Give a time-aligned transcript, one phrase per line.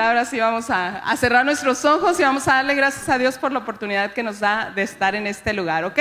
[0.00, 3.38] ahora sí vamos a, a, cerrar nuestros ojos y vamos a darle gracias a Dios
[3.38, 6.00] por la oportunidad que nos da de estar en este lugar, ¿ok?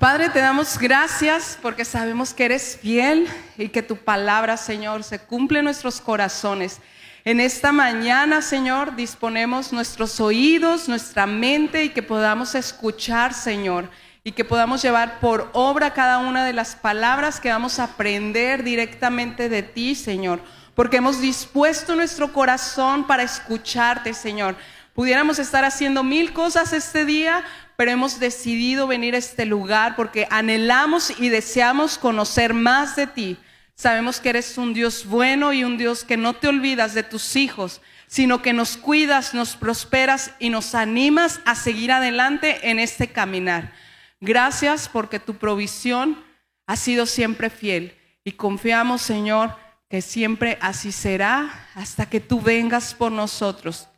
[0.00, 5.18] Padre, te damos gracias porque sabemos que eres fiel y que tu palabra, Señor, se
[5.18, 6.80] cumple en nuestros corazones.
[7.22, 13.90] En esta mañana, Señor, disponemos nuestros oídos, nuestra mente y que podamos escuchar, Señor,
[14.24, 18.64] y que podamos llevar por obra cada una de las palabras que vamos a aprender
[18.64, 20.40] directamente de ti, Señor,
[20.74, 24.56] porque hemos dispuesto nuestro corazón para escucharte, Señor.
[24.94, 27.44] Pudiéramos estar haciendo mil cosas este día,
[27.76, 33.38] pero hemos decidido venir a este lugar porque anhelamos y deseamos conocer más de ti.
[33.74, 37.36] Sabemos que eres un Dios bueno y un Dios que no te olvidas de tus
[37.36, 43.08] hijos, sino que nos cuidas, nos prosperas y nos animas a seguir adelante en este
[43.08, 43.72] caminar.
[44.20, 46.22] Gracias porque tu provisión
[46.66, 49.56] ha sido siempre fiel y confiamos, Señor,
[49.90, 53.88] que siempre así será hasta que tú vengas por nosotros.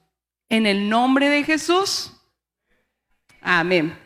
[0.49, 2.15] En el nombre de Jesús.
[3.43, 3.97] Amén.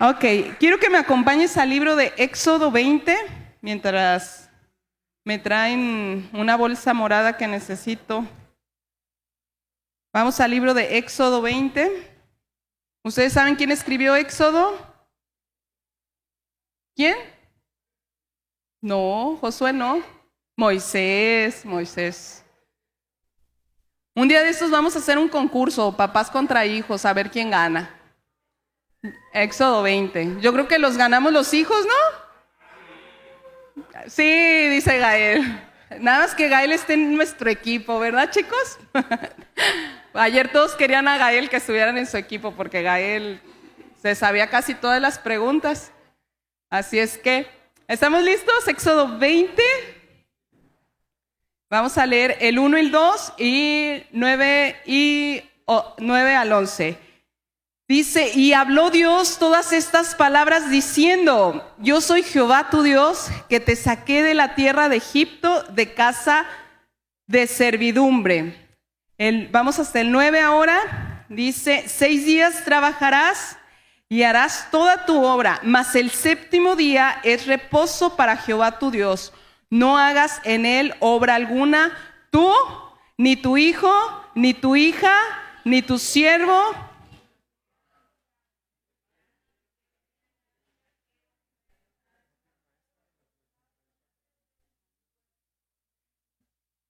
[0.00, 0.24] Ok,
[0.58, 3.16] quiero que me acompañes al libro de Éxodo 20,
[3.60, 4.50] mientras
[5.24, 8.26] me traen una bolsa morada que necesito.
[10.12, 12.10] Vamos al libro de Éxodo 20.
[13.04, 14.74] ¿Ustedes saben quién escribió Éxodo?
[16.96, 17.16] ¿Quién?
[18.82, 20.19] No, Josué no.
[20.60, 22.44] Moisés, Moisés.
[24.14, 27.50] Un día de estos vamos a hacer un concurso, papás contra hijos, a ver quién
[27.50, 27.98] gana.
[29.32, 30.36] Éxodo 20.
[30.42, 31.94] Yo creo que los ganamos los hijos, ¿no?
[34.06, 35.62] Sí, dice Gael.
[35.98, 38.78] Nada más que Gael esté en nuestro equipo, ¿verdad, chicos?
[40.12, 43.40] Ayer todos querían a Gael que estuvieran en su equipo porque Gael
[44.02, 45.90] se sabía casi todas las preguntas.
[46.68, 47.46] Así es que,
[47.88, 48.68] ¿estamos listos?
[48.68, 49.99] Éxodo 20.
[51.70, 55.42] Vamos a leer el 1 y el 2 y 9, y,
[55.98, 56.98] 9 al 11.
[57.86, 63.76] Dice, y habló Dios todas estas palabras diciendo, yo soy Jehová tu Dios, que te
[63.76, 66.44] saqué de la tierra de Egipto, de casa
[67.28, 68.68] de servidumbre.
[69.16, 71.24] El, vamos hasta el 9 ahora.
[71.28, 73.56] Dice, seis días trabajarás
[74.08, 79.32] y harás toda tu obra, mas el séptimo día es reposo para Jehová tu Dios.
[79.70, 81.96] No hagas en él obra alguna,
[82.30, 82.52] tú,
[83.16, 83.92] ni tu hijo,
[84.34, 85.14] ni tu hija,
[85.64, 86.74] ni tu siervo,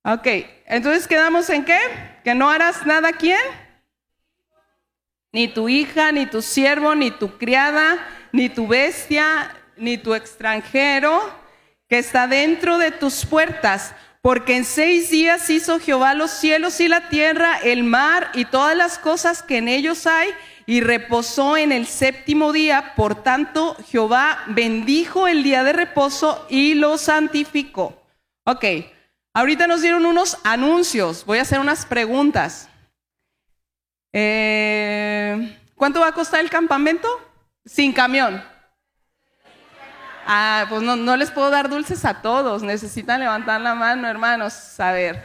[0.02, 0.26] Ok,
[0.64, 1.78] entonces quedamos en qué?
[2.24, 3.40] Que no harás nada quién?
[5.30, 7.98] Ni tu hija, ni tu siervo, ni tu criada,
[8.32, 11.39] ni tu bestia, ni tu extranjero
[11.90, 13.94] que está dentro de tus puertas.
[14.22, 18.76] Porque en seis días hizo Jehová los cielos y la tierra, el mar y todas
[18.76, 20.28] las cosas que en ellos hay,
[20.66, 22.92] y reposó en el séptimo día.
[22.96, 28.00] Por tanto, Jehová bendijo el día de reposo y lo santificó.
[28.44, 28.64] Ok.
[29.32, 31.24] Ahorita nos dieron unos anuncios.
[31.24, 32.68] Voy a hacer unas preguntas.
[34.12, 37.08] Eh, ¿Cuánto va a costar el campamento?
[37.64, 38.49] Sin camión.
[40.32, 42.62] Ah, pues no, no, les puedo dar dulces a todos.
[42.62, 44.78] Necesitan levantar la mano, hermanos.
[44.78, 45.24] A ver.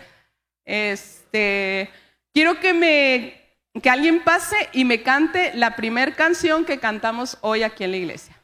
[0.65, 1.91] Este,
[2.33, 3.45] quiero que me
[3.83, 7.97] que alguien pase y me cante la primer canción que cantamos hoy aquí en la
[7.97, 8.35] iglesia.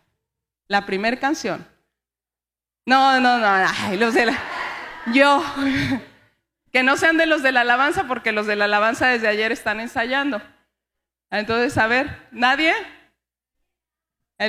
[0.68, 1.66] La primer canción.
[2.86, 3.68] No, no, no.
[3.98, 4.38] Los de la,
[5.08, 5.44] yo,
[6.72, 9.52] que no sean de los de la alabanza, porque los de la alabanza desde ayer
[9.52, 10.40] están ensayando.
[11.32, 12.76] Entonces, a ver, ¿nadie?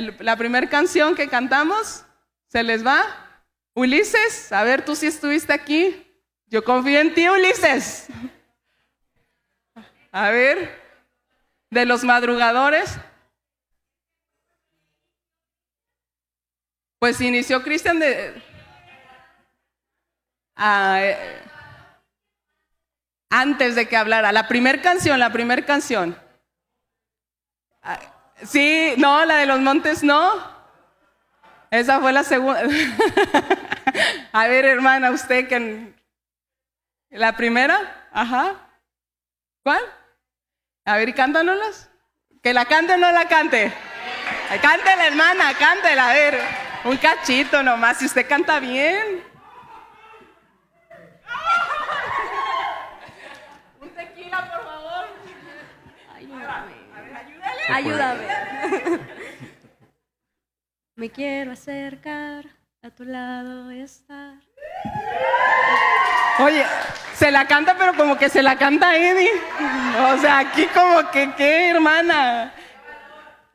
[0.01, 2.05] La primera canción que cantamos,
[2.47, 3.03] ¿se les va?
[3.75, 6.07] Ulises, a ver, tú sí estuviste aquí.
[6.47, 8.07] Yo confío en ti, Ulises.
[10.11, 10.79] A ver,
[11.69, 12.97] de los madrugadores.
[16.99, 18.41] Pues inició Cristian de,
[20.57, 21.41] eh,
[23.29, 24.31] antes de que hablara.
[24.31, 26.17] La primer canción, la primer canción.
[27.81, 28.12] Ah,
[28.45, 30.53] sí, no, la de los montes no.
[31.71, 32.61] Esa fue la segunda.
[34.31, 35.93] A ver, hermana, usted que...
[37.09, 38.09] ¿La primera?
[38.11, 38.55] Ajá.
[39.63, 39.81] ¿Cuál?
[40.85, 41.89] A ver, cántanoslas.
[42.41, 43.71] Que la cante o no la cante.
[44.61, 46.09] Cántela, hermana, cántela.
[46.09, 46.39] A ver,
[46.83, 47.97] un cachito nomás.
[47.97, 49.23] Si usted canta bien.
[57.69, 58.27] Ayúdame.
[60.95, 62.45] Me quiero acercar,
[62.83, 64.35] a tu lado estar.
[66.39, 66.65] Oye,
[67.15, 69.31] se la canta, pero como que se la canta Eddie.
[70.13, 72.53] O sea, aquí como que, ¿qué, hermana?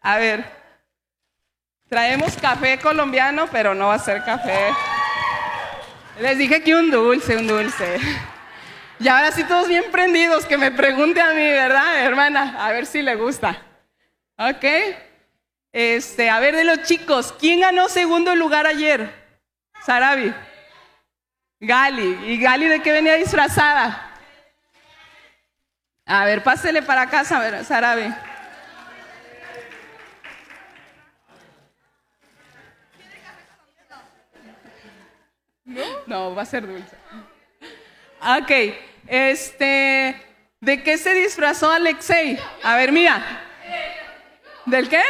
[0.03, 0.45] A ver,
[1.89, 4.73] traemos café colombiano, pero no va a ser café.
[6.21, 8.01] Les dije que un dulce, un dulce.
[8.99, 12.57] Y ahora sí todos bien prendidos, que me pregunte a mí, ¿verdad, hermana?
[12.59, 13.68] A ver si le gusta.
[14.39, 14.65] ¿Ok?
[15.73, 19.13] Este, a ver de los chicos, ¿quién ganó segundo lugar ayer?
[19.85, 20.33] Sarabi.
[21.59, 22.33] Gali.
[22.33, 24.15] ¿Y Gali de qué venía disfrazada?
[26.07, 28.15] A ver, pásele para acá, Sarabi.
[35.65, 35.83] ¿No?
[36.07, 36.97] No, va a ser dulce.
[38.21, 38.51] Ok,
[39.09, 40.23] este,
[40.61, 42.39] ¿de qué se disfrazó Alexei?
[42.63, 43.48] A ver, mira.
[44.69, 45.03] ¿Del qué?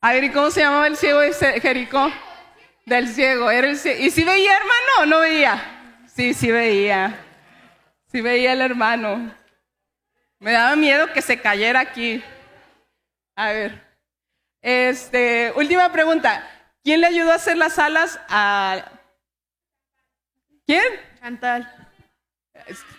[0.00, 2.10] A ver, ¿y cómo se llamaba el ciego de Jericó?
[2.86, 4.02] Del ciego, era el ciego.
[4.02, 6.02] ¿Y si veía hermano o no veía?
[6.06, 7.14] Sí, sí veía.
[8.10, 9.34] Sí veía el hermano.
[10.38, 12.24] Me daba miedo que se cayera aquí.
[13.34, 13.82] A ver.
[14.62, 16.48] Este, última pregunta.
[16.82, 18.82] ¿Quién le ayudó a hacer las alas a
[20.66, 20.84] ¿Quién?
[21.20, 21.90] Chantal.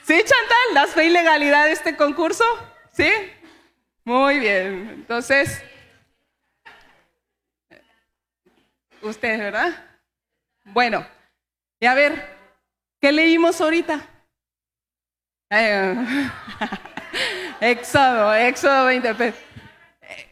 [0.03, 0.73] ¿Sí, Chantal?
[0.75, 2.43] ¿Das fe y legalidad de este concurso?
[2.93, 3.09] ¿Sí?
[4.07, 4.89] Muy bien.
[4.99, 5.61] Entonces,
[9.01, 9.85] usted, ¿verdad?
[10.63, 11.05] Bueno,
[11.77, 12.25] y a ver,
[13.01, 13.99] ¿qué leímos ahorita?
[17.59, 19.33] Éxodo, Éxodo 20.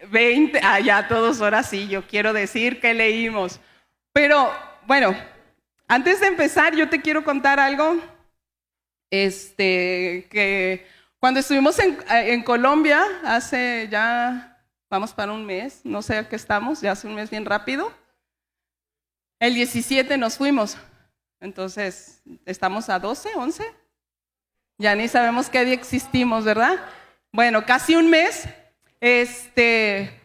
[0.10, 3.60] 20, ah, ya todos ahora sí, yo quiero decir que leímos.
[4.13, 4.54] Pero,
[4.88, 5.13] bueno,
[5.89, 7.98] antes de empezar, yo te quiero contar algo.
[9.12, 16.18] Este, que cuando estuvimos en, en, Colombia, hace ya, vamos para un mes, no sé
[16.18, 17.92] a qué estamos, ya hace un mes bien rápido.
[19.40, 20.78] El 17 nos fuimos.
[21.40, 23.64] Entonces, estamos a 12, 11.
[24.78, 26.80] Ya ni sabemos qué día existimos, ¿verdad?
[27.32, 28.48] Bueno, casi un mes.
[29.00, 30.22] Este,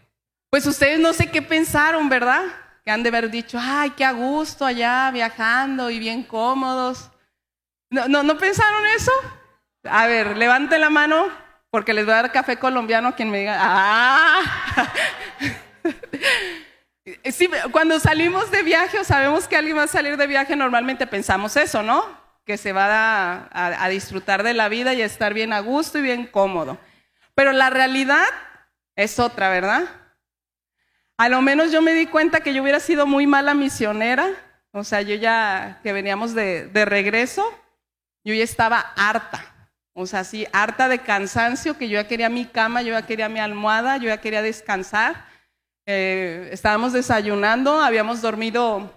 [0.49, 2.45] pues ustedes no sé qué pensaron, ¿verdad?
[2.85, 7.11] que han de haber dicho, ay, qué a gusto allá viajando y bien cómodos.
[7.91, 9.13] ¿No, no, ¿no pensaron eso?
[9.85, 11.29] A ver, levante la mano
[11.71, 14.93] porque les voy a dar café colombiano a quien me diga, ah.
[17.32, 21.06] Sí, cuando salimos de viaje o sabemos que alguien va a salir de viaje, normalmente
[21.06, 22.05] pensamos eso, ¿no?
[22.44, 26.03] Que se va a disfrutar de la vida y a estar bien a gusto y
[26.03, 26.79] bien cómodo.
[27.35, 28.27] Pero la realidad
[28.97, 29.85] es otra, ¿verdad?
[31.17, 34.29] A lo menos yo me di cuenta que yo hubiera sido muy mala misionera.
[34.73, 37.44] O sea, yo ya que veníamos de, de regreso,
[38.25, 39.60] yo ya estaba harta.
[40.00, 43.29] O sea, sí, harta de cansancio, que yo ya quería mi cama, yo ya quería
[43.29, 45.26] mi almohada, yo ya quería descansar.
[45.87, 48.91] Eh, estábamos desayunando, habíamos dormido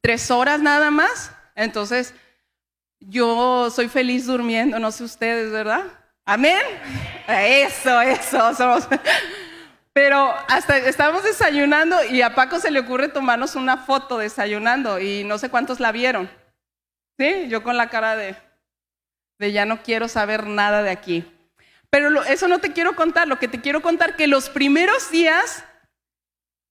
[0.00, 1.32] tres horas nada más.
[1.54, 2.14] Entonces,
[3.00, 5.84] yo soy feliz durmiendo, no sé ustedes, ¿verdad?
[6.24, 6.62] Amén.
[7.26, 8.88] Eso, eso.
[9.92, 15.24] Pero hasta estábamos desayunando y a Paco se le ocurre tomarnos una foto desayunando y
[15.24, 16.28] no sé cuántos la vieron.
[17.18, 17.46] ¿Sí?
[17.48, 18.36] Yo con la cara de,
[19.38, 21.24] de ya no quiero saber nada de aquí.
[21.90, 25.64] Pero eso no te quiero contar, lo que te quiero contar que los primeros días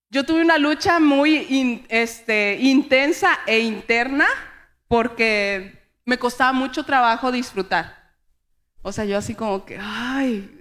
[0.10, 4.27] yo tuve una lucha muy este, intensa e interna
[4.88, 8.13] porque me costaba mucho trabajo disfrutar.
[8.83, 10.55] O sea, yo así como que, ay,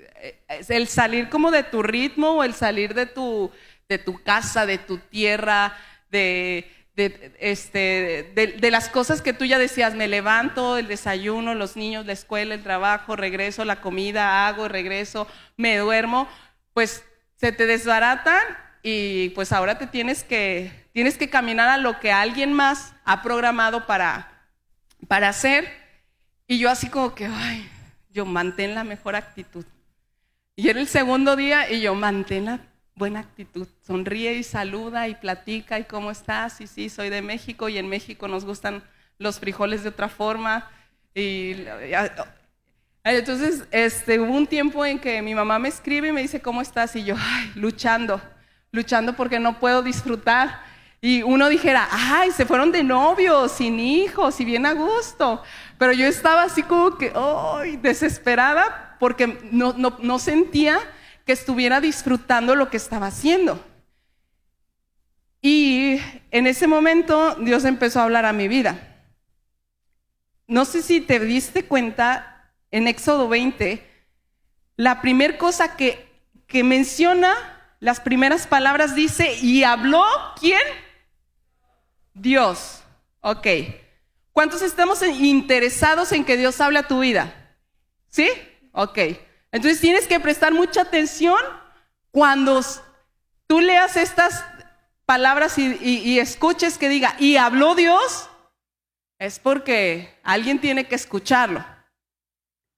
[0.68, 3.50] el salir como de tu ritmo o el salir de tu,
[3.88, 5.76] de tu casa, de tu tierra,
[6.10, 11.54] de, de, este, de, de, las cosas que tú ya decías, me levanto, el desayuno,
[11.54, 16.28] los niños, la escuela, el trabajo, regreso, la comida, hago, regreso, me duermo,
[16.74, 17.04] pues
[17.36, 18.42] se te desbaratan
[18.82, 23.22] y pues ahora te tienes que, tienes que caminar a lo que alguien más ha
[23.22, 24.48] programado para,
[25.08, 25.66] para hacer.
[26.46, 27.68] Y yo así como que, ay,
[28.10, 29.64] yo mantén la mejor actitud.
[30.54, 32.60] Y era el segundo día y yo mantén la
[32.94, 36.60] buena actitud, sonríe y saluda y platica y cómo estás.
[36.60, 38.82] Y sí, soy de México y en México nos gustan
[39.18, 40.70] los frijoles de otra forma.
[41.14, 41.64] Y
[43.04, 46.60] entonces este, hubo un tiempo en que mi mamá me escribe y me dice, ¿cómo
[46.60, 46.94] estás?
[46.96, 48.20] Y yo, ay, luchando,
[48.70, 50.60] luchando porque no puedo disfrutar.
[51.00, 55.42] Y uno dijera, ay, se fueron de novios, sin hijos y bien a gusto.
[55.76, 60.78] Pero yo estaba así como que, ay, desesperada porque no, no, no sentía
[61.24, 63.64] que estuviera disfrutando lo que estaba haciendo.
[65.40, 65.98] Y
[66.30, 69.04] en ese momento Dios empezó a hablar a mi vida.
[70.46, 73.86] No sé si te diste cuenta en Éxodo 20,
[74.76, 76.08] la primera cosa que,
[76.46, 77.34] que menciona,
[77.80, 80.04] las primeras palabras dice, y habló,
[80.38, 80.62] ¿quién?
[82.14, 82.82] Dios.
[83.20, 83.46] Ok.
[84.32, 87.34] ¿Cuántos estamos interesados en que Dios hable a tu vida?
[88.08, 88.28] ¿Sí?
[88.72, 88.98] Ok.
[89.52, 91.38] Entonces tienes que prestar mucha atención
[92.10, 92.60] cuando
[93.46, 94.44] tú leas estas
[95.04, 98.30] palabras y, escuches que diga, y habló Dios,
[99.18, 101.64] es porque alguien tiene que escucharlo.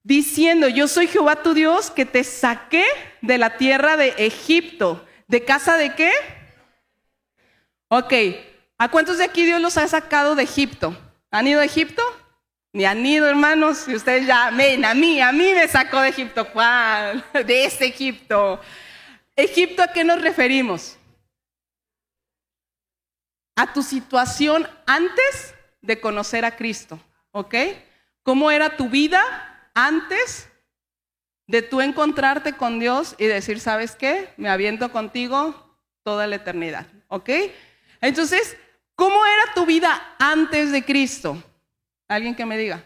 [0.02, 2.84] Diciendo, yo soy Jehová tu Dios que te saqué
[3.22, 5.06] de la tierra de Egipto.
[5.28, 6.12] ¿De casa de qué?
[7.88, 8.12] Ok,
[8.76, 10.94] ¿a cuántos de aquí Dios los ha sacado de Egipto?
[11.30, 12.02] ¿Han ido a Egipto?
[12.74, 16.08] Ni han ido, hermanos, y ustedes ya, ven, a mí, a mí me sacó de
[16.08, 16.50] Egipto.
[16.52, 17.24] ¿Cuál?
[17.46, 18.60] De ese Egipto.
[19.36, 20.98] Egipto, ¿a qué nos referimos?
[23.54, 26.98] A tu situación antes de conocer a Cristo,
[27.30, 27.54] ¿ok?
[28.24, 29.22] ¿Cómo era tu vida
[29.72, 30.48] antes
[31.46, 34.34] de tú encontrarte con Dios y decir, ¿sabes qué?
[34.36, 37.30] Me aviento contigo toda la eternidad, ¿ok?
[38.00, 38.56] Entonces,
[38.96, 41.40] ¿cómo era tu vida antes de Cristo?
[42.08, 42.82] Alguien que me diga.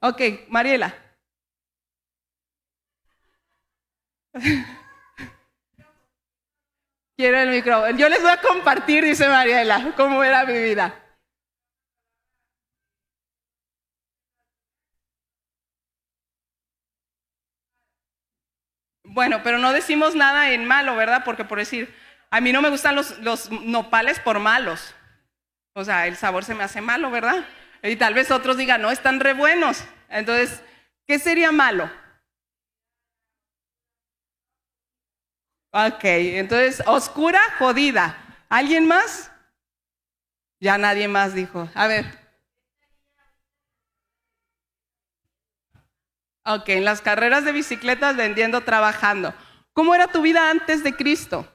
[0.00, 0.94] Ok, Mariela.
[7.16, 7.96] Quiero el micrófono.
[7.98, 10.94] Yo les voy a compartir, dice Mariela, cómo era mi vida.
[19.04, 21.22] Bueno, pero no decimos nada en malo, ¿verdad?
[21.24, 21.94] Porque por decir,
[22.30, 24.94] a mí no me gustan los, los nopales por malos.
[25.74, 27.44] O sea, el sabor se me hace malo, ¿verdad?
[27.82, 29.84] Y tal vez otros digan, no, están re buenos.
[30.08, 30.62] Entonces,
[31.06, 31.90] ¿qué sería malo?
[35.72, 38.16] Ok, entonces, oscura, jodida.
[38.48, 39.30] ¿Alguien más?
[40.60, 41.68] Ya nadie más dijo.
[41.74, 42.06] A ver.
[46.44, 49.32] Ok, en las carreras de bicicletas vendiendo, trabajando.
[49.72, 51.46] ¿Cómo era tu vida antes de Cristo?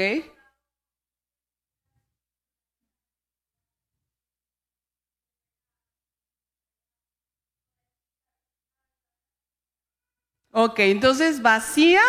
[0.00, 0.24] ¿Ok?
[10.52, 12.02] Ok, entonces vacía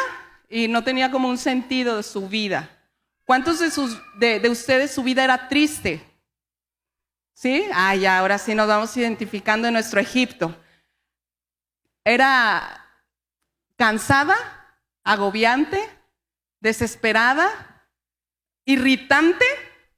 [0.49, 2.69] y no tenía como un sentido de su vida.
[3.25, 6.03] ¿Cuántos de, sus, de, ustedes su vida era triste?
[7.33, 7.65] ¿Sí?
[7.73, 10.55] Ah, ya, ahora sí nos vamos identificando en nuestro Egipto.
[12.03, 12.83] Era
[13.75, 14.35] cansada,
[15.03, 15.79] agobiante,
[16.59, 17.70] desesperada,
[18.65, 19.45] irritante,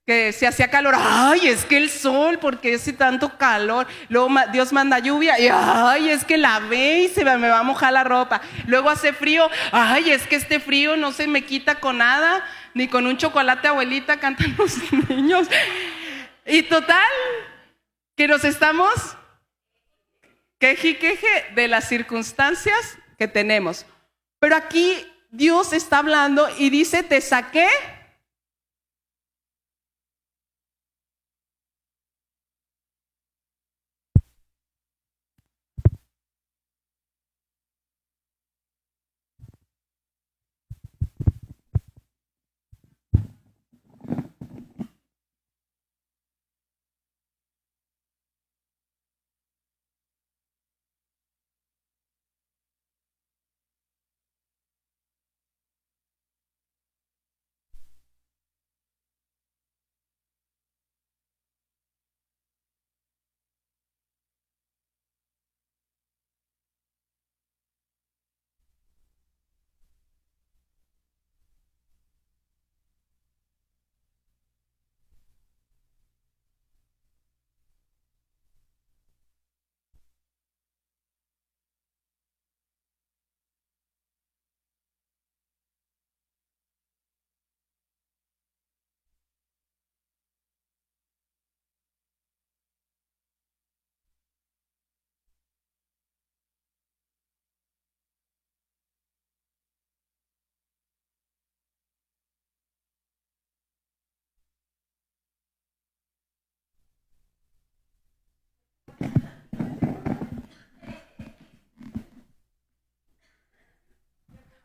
[0.05, 4.73] que se hacía calor, ay, es que el sol, porque hace tanto calor, luego Dios
[4.73, 8.03] manda lluvia, y ay, es que la ve y se me va a mojar la
[8.03, 12.45] ropa, luego hace frío, ay, es que este frío no se me quita con nada,
[12.73, 14.75] ni con un chocolate abuelita cantan los
[15.09, 15.47] niños,
[16.45, 17.09] y total,
[18.15, 18.93] que nos estamos
[20.59, 23.85] queje queje de las circunstancias que tenemos,
[24.39, 27.67] pero aquí Dios está hablando y dice, te saqué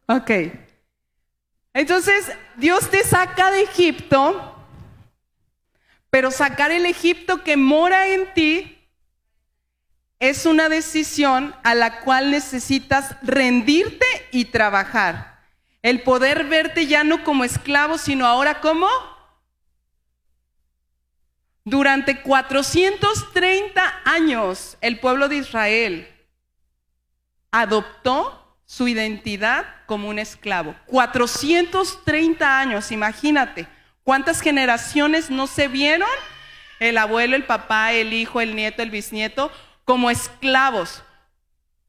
[0.08, 0.30] Ok.
[1.74, 4.56] Entonces, Dios te saca de Egipto,
[6.10, 8.74] pero sacar el Egipto que mora en ti
[10.18, 15.38] es una decisión a la cual necesitas rendirte y trabajar.
[15.82, 18.88] El poder verte ya no como esclavo, sino ahora como
[21.68, 26.08] Durante 430 años el pueblo de Israel
[27.50, 30.76] adoptó su identidad como un esclavo.
[30.86, 33.66] 430 años, imagínate.
[34.04, 36.08] ¿Cuántas generaciones no se vieron?
[36.78, 39.50] El abuelo, el papá, el hijo, el nieto, el bisnieto,
[39.84, 41.02] como esclavos.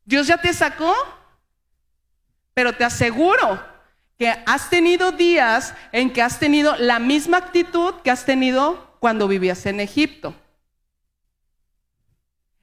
[0.05, 0.95] Dios ya te sacó,
[2.53, 3.62] pero te aseguro
[4.17, 9.27] que has tenido días en que has tenido la misma actitud que has tenido cuando
[9.27, 10.33] vivías en Egipto.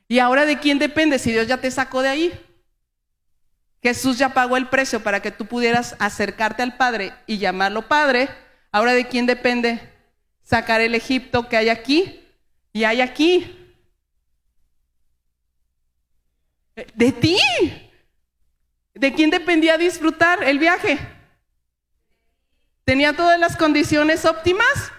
[0.08, 2.45] ¿Y ahora de quién depende si Dios ya te sacó de ahí?
[3.82, 8.28] Jesús ya pagó el precio para que tú pudieras acercarte al Padre y llamarlo Padre.
[8.72, 9.80] Ahora de quién depende
[10.42, 12.24] sacar el Egipto que hay aquí
[12.72, 13.74] y hay aquí.
[16.94, 17.38] De ti.
[18.94, 20.98] ¿De quién dependía disfrutar el viaje?
[22.84, 24.92] ¿Tenía todas las condiciones óptimas?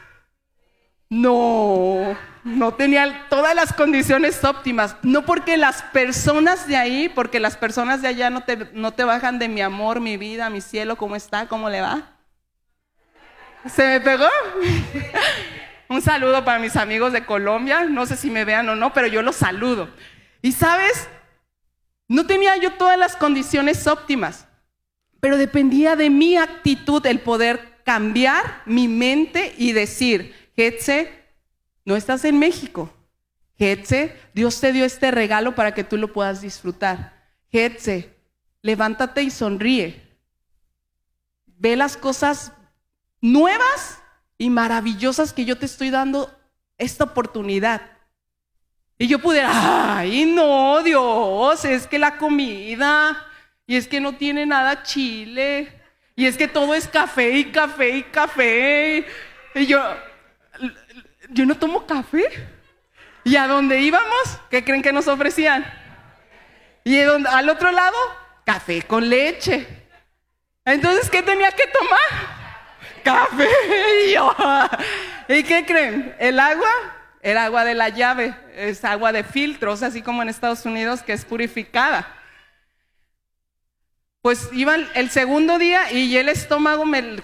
[1.10, 4.96] No, no tenía todas las condiciones óptimas.
[5.04, 9.04] No porque las personas de ahí, porque las personas de allá no te, no te
[9.04, 11.48] bajan de mi amor, mi vida, mi cielo, ¿cómo está?
[11.48, 12.14] ¿Cómo le va?
[13.66, 14.28] ¿Se me pegó?
[15.90, 17.84] Un saludo para mis amigos de Colombia.
[17.84, 19.90] No sé si me vean o no, pero yo los saludo.
[20.42, 21.10] Y sabes,
[22.08, 24.48] no tenía yo todas las condiciones óptimas,
[25.20, 31.27] pero dependía de mi actitud el poder cambiar mi mente y decir, Getse,
[31.88, 32.94] no estás en México.
[33.58, 37.14] Getse, Dios te dio este regalo para que tú lo puedas disfrutar.
[37.50, 38.14] Getse,
[38.62, 40.04] levántate y sonríe.
[41.46, 42.52] Ve las cosas
[43.22, 44.02] nuevas
[44.38, 46.30] y maravillosas que yo te estoy dando
[46.78, 47.82] esta oportunidad.
[48.98, 53.26] Y yo pudiera, ay, no, Dios, es que la comida,
[53.66, 55.72] y es que no tiene nada chile,
[56.18, 59.06] y es que todo es café y café y café.
[59.56, 59.82] Y yo,
[61.30, 62.26] yo no tomo café.
[63.24, 65.66] Y a donde íbamos, ¿qué creen que nos ofrecían?
[66.84, 67.98] Y al otro lado,
[68.46, 69.68] café con leche.
[70.64, 72.00] Entonces, ¿qué tenía que tomar?
[73.04, 73.48] Café.
[74.08, 74.34] Y, yo,
[75.28, 76.16] ¿Y qué creen?
[76.20, 76.70] El agua,
[77.22, 81.14] el agua de la llave, es agua de filtros, así como en Estados Unidos, que
[81.14, 82.08] es purificada.
[84.22, 87.18] Pues iban el segundo día y el estómago me...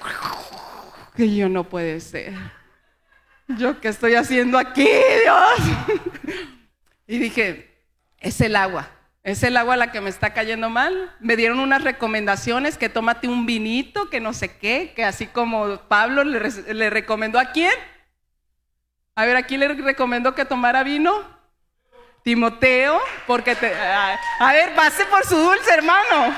[1.15, 2.33] Que yo no puede ser.
[3.47, 4.87] ¿Yo qué estoy haciendo aquí,
[5.23, 5.99] Dios?
[7.07, 7.69] y dije,
[8.19, 8.89] es el agua.
[9.23, 11.15] Es el agua la que me está cayendo mal.
[11.19, 15.77] Me dieron unas recomendaciones que tómate un vinito, que no sé qué, que así como
[15.87, 17.71] Pablo le, recomendó a quién.
[19.15, 21.11] A ver, ¿a quién le recomendó que tomara vino?
[22.23, 23.73] Timoteo, porque te...
[23.73, 26.35] A ver, pase por su dulce, hermano.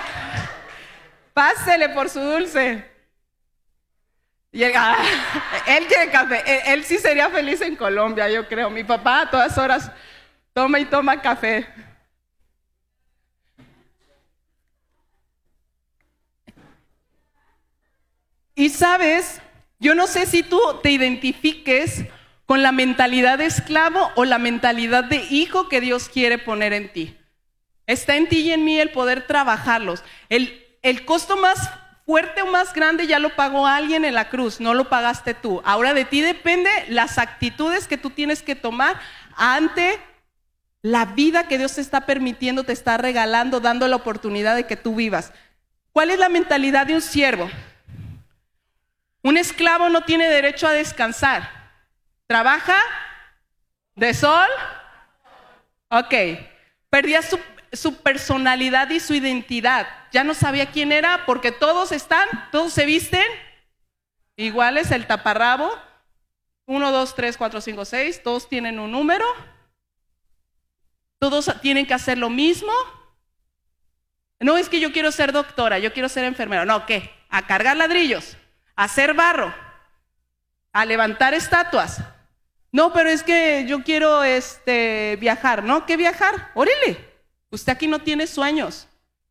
[1.33, 2.94] Pásele por su dulce.
[4.55, 4.95] Y él, ah,
[6.13, 6.71] café.
[6.71, 8.69] Él, sí sería feliz en Colombia, yo creo.
[8.69, 9.91] Mi papá a todas horas
[10.53, 11.67] toma y toma café.
[18.55, 19.41] Y sabes,
[19.77, 22.05] yo no sé si tú te identifiques
[22.45, 26.93] con la mentalidad de esclavo o la mentalidad de hijo que Dios quiere poner en
[26.93, 27.17] ti.
[27.87, 30.01] Está en ti y en mí el poder trabajarlos.
[30.29, 31.69] El, el costo más
[32.05, 35.61] fuerte o más grande ya lo pagó alguien en la cruz, no lo pagaste tú.
[35.65, 38.99] Ahora de ti depende las actitudes que tú tienes que tomar
[39.35, 39.99] ante
[40.81, 44.75] la vida que Dios te está permitiendo, te está regalando, dando la oportunidad de que
[44.75, 45.33] tú vivas.
[45.91, 47.49] ¿Cuál es la mentalidad de un siervo?
[49.23, 51.49] Un esclavo no tiene derecho a descansar.
[52.27, 52.77] ¿Trabaja?
[53.95, 54.47] ¿De sol?
[55.89, 56.13] Ok.
[56.91, 57.39] Perdía su
[57.75, 59.87] su personalidad y su identidad.
[60.11, 63.25] Ya no sabía quién era porque todos están, todos se visten
[64.35, 65.71] iguales, el taparrabo.
[66.67, 68.21] Uno, dos, tres, cuatro, cinco, seis.
[68.23, 69.25] Todos tienen un número.
[71.19, 72.71] Todos tienen que hacer lo mismo.
[74.39, 76.65] No es que yo quiero ser doctora, yo quiero ser enfermera.
[76.65, 77.11] No, ¿qué?
[77.29, 78.37] A cargar ladrillos,
[78.75, 79.53] a hacer barro,
[80.73, 82.01] a levantar estatuas.
[82.71, 85.63] No, pero es que yo quiero este, viajar.
[85.63, 85.85] ¿No?
[85.85, 86.51] ¿Qué viajar?
[86.53, 87.14] Órale.
[87.49, 88.87] Usted aquí no tiene sueños,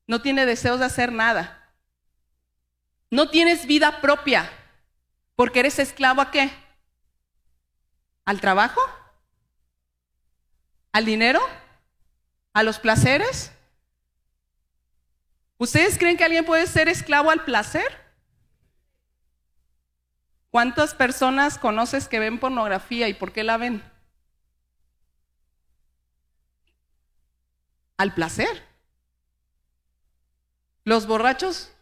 [0.06, 1.72] no tiene deseos de hacer nada.
[3.10, 4.50] No tienes vida propia,
[5.36, 6.50] porque eres esclavo a qué?
[8.24, 8.80] ¿Al trabajo?
[10.92, 11.40] ¿Al dinero?
[12.52, 13.52] ¿A los placeres?
[15.58, 18.04] ¿Ustedes creen que alguien puede ser esclavo al placer?
[20.50, 23.82] ¿Cuántas personas conoces que ven pornografía y por qué la ven?
[27.96, 28.62] Al placer.
[30.84, 31.72] Los borrachos,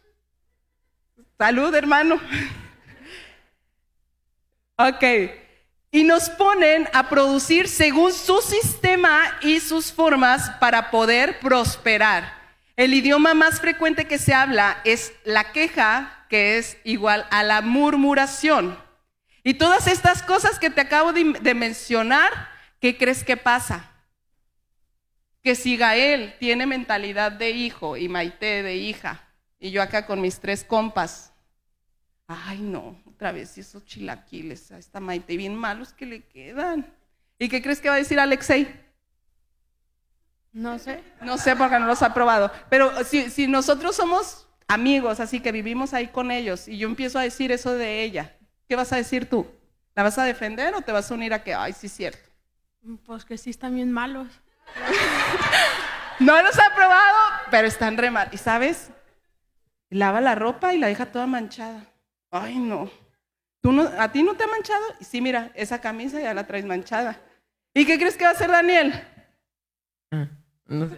[1.37, 2.15] salud hermano.
[4.77, 5.03] ok,
[5.91, 12.43] y nos ponen a producir según su sistema y sus formas para poder prosperar.
[12.75, 17.61] El idioma más frecuente que se habla es la queja, que es igual a la
[17.61, 18.79] murmuración.
[19.43, 22.31] Y todas estas cosas que te acabo de, mencionar,
[22.79, 23.91] ¿qué crees que pasa?
[25.43, 29.21] Que si Gael tiene mentalidad de hijo y Maite de hija,
[29.59, 31.33] y yo acá con mis tres compas,
[32.27, 36.85] ay no, otra vez, esos chilaquiles a esta Maite, bien malos que le quedan.
[37.37, 38.67] ¿Y qué crees que va a decir Alexei?
[40.53, 41.03] No sé.
[41.21, 42.51] No sé porque no los ha probado.
[42.69, 47.19] Pero si, si nosotros somos amigos, así que vivimos ahí con ellos, y yo empiezo
[47.19, 49.47] a decir eso de ella, ¿qué vas a decir tú?
[49.95, 52.29] ¿La vas a defender o te vas a unir a que, ay, sí es cierto?
[53.05, 54.27] Pues que sí están bien malos.
[56.19, 57.17] No los ha probado,
[57.51, 58.29] pero están re mal.
[58.31, 58.91] ¿Y sabes?
[59.89, 61.85] Lava la ropa y la deja toda manchada.
[62.31, 62.89] Ay, no.
[63.61, 63.83] ¿Tú no.
[63.97, 64.83] ¿A ti no te ha manchado?
[64.99, 67.19] Y sí, mira, esa camisa ya la traes manchada.
[67.73, 68.93] ¿Y qué crees que va a hacer Daniel?
[70.11, 70.27] Ah,
[70.67, 70.97] no sé.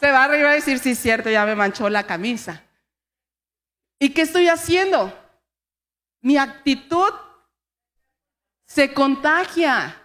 [0.00, 2.62] Se va arriba a decir, sí, es cierto, ya me manchó la camisa.
[3.98, 5.12] ¿Y qué estoy haciendo?
[6.22, 7.12] Mi actitud
[8.64, 9.99] se contagia.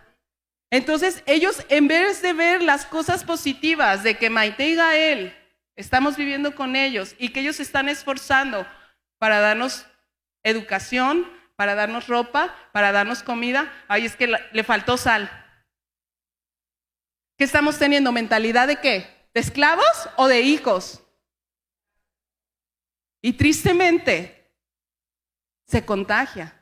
[0.76, 5.34] Entonces, ellos, en vez de ver las cosas positivas de que Maite y Gael
[5.78, 8.68] estamos viviendo con ellos y que ellos están esforzando
[9.18, 9.86] para darnos
[10.44, 15.32] educación, para darnos ropa, para darnos comida, ay, es que le faltó sal.
[17.38, 18.12] ¿Qué estamos teniendo?
[18.12, 19.30] ¿Mentalidad de qué?
[19.34, 21.02] ¿De esclavos o de hijos?
[23.22, 24.52] Y tristemente
[25.68, 26.55] se contagia.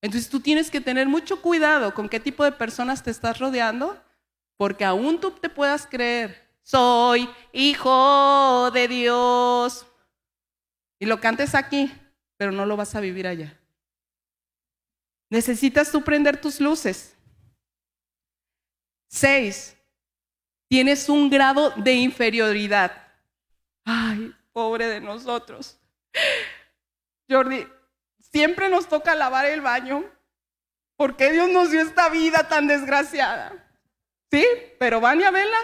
[0.00, 4.00] Entonces tú tienes que tener mucho cuidado con qué tipo de personas te estás rodeando,
[4.56, 9.86] porque aún tú te puedas creer, soy hijo de Dios.
[11.00, 11.92] Y lo cantes aquí,
[12.36, 13.58] pero no lo vas a vivir allá.
[15.30, 17.16] Necesitas tú prender tus luces.
[19.08, 19.76] Seis,
[20.68, 22.92] tienes un grado de inferioridad.
[23.84, 25.78] Ay, pobre de nosotros.
[27.28, 27.66] Jordi,
[28.32, 30.04] siempre nos toca lavar el baño.
[30.96, 33.52] ¿Por qué Dios nos dio esta vida tan desgraciada?
[34.30, 34.44] Sí,
[34.78, 35.58] pero Vania Vela,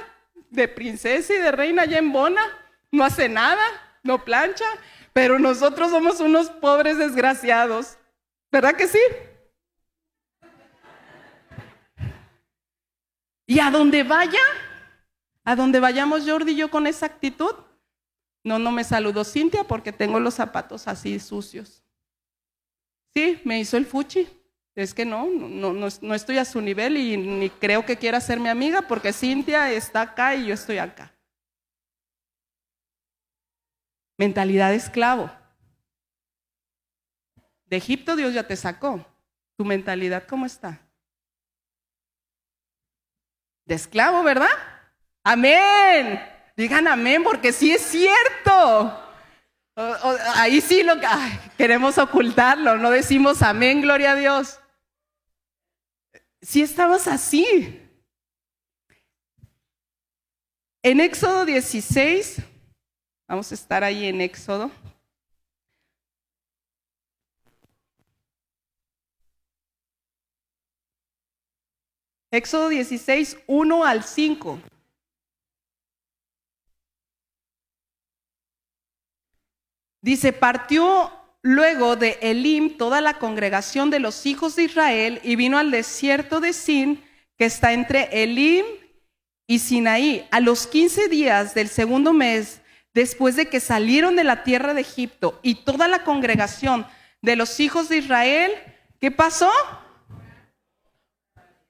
[0.50, 2.42] de princesa y de reina ya en Bona,
[2.90, 3.62] no hace nada,
[4.02, 4.64] no plancha,
[5.12, 7.98] pero nosotros somos unos pobres desgraciados.
[8.50, 9.00] ¿Verdad que sí?
[13.46, 14.40] Y a donde vaya,
[15.44, 17.54] a donde vayamos Jordi y yo con esa actitud,
[18.42, 21.83] no, no me saludó Cintia porque tengo los zapatos así sucios.
[23.14, 24.28] Sí, me hizo el fuchi.
[24.74, 28.20] Es que no, no, no, no estoy a su nivel y ni creo que quiera
[28.20, 31.14] ser mi amiga porque Cintia está acá y yo estoy acá.
[34.18, 35.30] Mentalidad de esclavo.
[37.66, 39.06] De Egipto Dios ya te sacó.
[39.56, 40.80] ¿Tu mentalidad cómo está?
[43.64, 44.50] De esclavo, ¿verdad?
[45.22, 46.20] Amén.
[46.56, 49.03] Digan amén porque sí es cierto.
[49.76, 54.60] Ahí sí lo ay, queremos ocultarlo, no decimos amén, gloria a Dios.
[56.42, 57.80] Si estamos así.
[60.82, 62.42] En Éxodo 16,
[63.26, 64.70] vamos a estar ahí en Éxodo.
[72.30, 74.60] Éxodo 16, 1 al 5.
[80.04, 85.56] Dice, partió luego de Elim toda la congregación de los hijos de Israel y vino
[85.56, 87.02] al desierto de Sin,
[87.38, 88.66] que está entre Elim
[89.46, 90.28] y Sinaí.
[90.30, 92.60] A los 15 días del segundo mes,
[92.92, 96.86] después de que salieron de la tierra de Egipto y toda la congregación
[97.22, 98.52] de los hijos de Israel,
[99.00, 99.50] ¿qué pasó?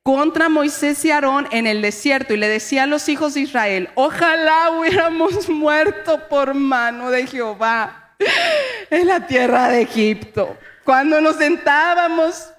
[0.03, 3.91] contra Moisés y Aarón en el desierto y le decía a los hijos de Israel,
[3.95, 8.04] ojalá hubiéramos muerto por mano de Jehová
[8.91, 10.57] en la tierra de Egipto.
[10.85, 12.51] Cuando nos sentábamos,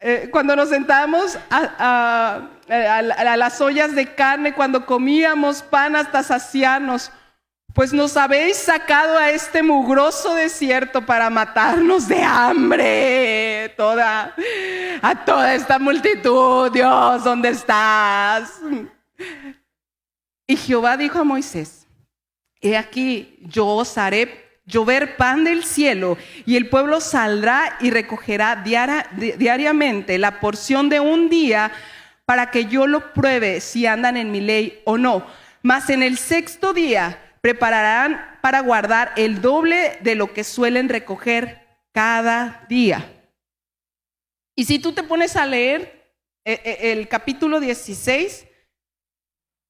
[0.00, 7.10] eh, cuando nos sentábamos a, a- las ollas de carne, cuando comíamos pan hasta saciarnos,
[7.74, 13.74] pues nos habéis sacado a este mugroso desierto para matarnos de hambre.
[13.76, 14.32] Toda,
[15.02, 18.60] a toda esta multitud, Dios, ¿dónde estás?
[20.46, 21.83] Y Jehová dijo a Moisés,
[22.64, 28.64] he aquí, yo os haré llover pan del cielo y el pueblo saldrá y recogerá
[28.64, 31.70] diariamente la porción de un día
[32.24, 35.26] para que yo lo pruebe si andan en mi ley o no.
[35.62, 41.62] Mas en el sexto día prepararán para guardar el doble de lo que suelen recoger
[41.92, 43.10] cada día.
[44.56, 46.04] Y si tú te pones a leer
[46.44, 48.43] eh, eh, el capítulo 16,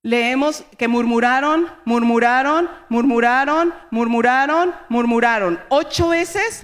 [0.05, 5.61] leemos que murmuraron, murmuraron, murmuraron, murmuraron, murmuraron.
[5.71, 6.63] Ocho veces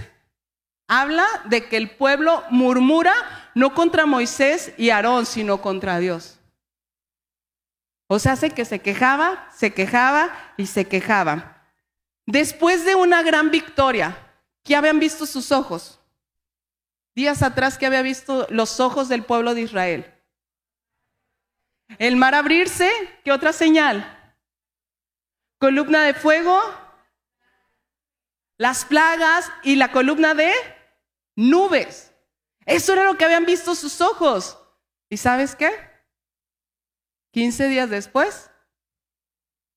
[0.87, 3.15] habla de que el pueblo murmura
[3.55, 6.39] no contra Moisés y Aarón, sino contra Dios.
[8.09, 11.65] O sea, hace que se quejaba, se quejaba y se quejaba.
[12.27, 14.17] Después de una gran victoria,
[14.63, 15.99] ¿qué habían visto sus ojos?
[17.15, 20.20] Días atrás, ¿qué había visto los ojos del pueblo de Israel?
[21.99, 22.91] El mar abrirse,
[23.25, 24.17] ¿qué otra señal?
[25.59, 26.59] Columna de fuego,
[28.59, 30.53] las plagas y la columna de
[31.37, 32.15] nubes.
[32.67, 34.59] Eso era lo que habían visto sus ojos.
[35.09, 35.71] ¿Y sabes qué?
[37.33, 38.51] 15 días después,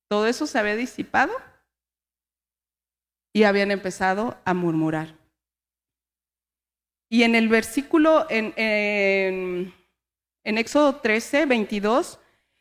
[0.10, 1.34] todo eso se había disipado
[3.34, 5.18] y habían empezado a murmurar.
[7.10, 9.74] Y en el versículo, en, en,
[10.44, 12.20] Éxodo 13, 22,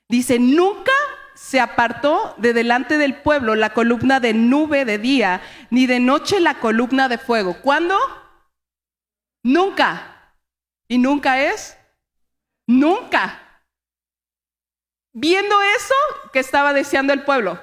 [0.09, 0.93] dice, nunca
[1.35, 6.41] se apartó de delante del pueblo la columna de nube de día, ni de noche
[6.41, 7.61] la columna de fuego.
[7.63, 7.97] ¿Cuándo?
[9.43, 10.35] Nunca.
[10.89, 11.77] ¿Y nunca es?
[12.67, 13.65] Nunca.
[15.15, 15.95] Viendo eso,
[16.33, 17.61] ¿qué estaba deseando el pueblo?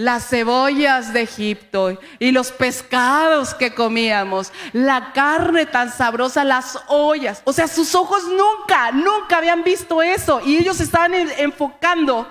[0.00, 7.42] Las cebollas de Egipto y los pescados que comíamos, la carne tan sabrosa, las ollas.
[7.44, 10.40] O sea, sus ojos nunca, nunca habían visto eso.
[10.42, 12.26] Y ellos estaban enfocando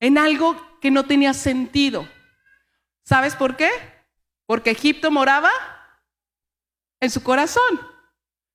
[0.00, 2.08] en algo que no tenía sentido.
[3.04, 3.70] ¿Sabes por qué?
[4.46, 5.50] Porque Egipto moraba
[6.98, 7.78] en su corazón.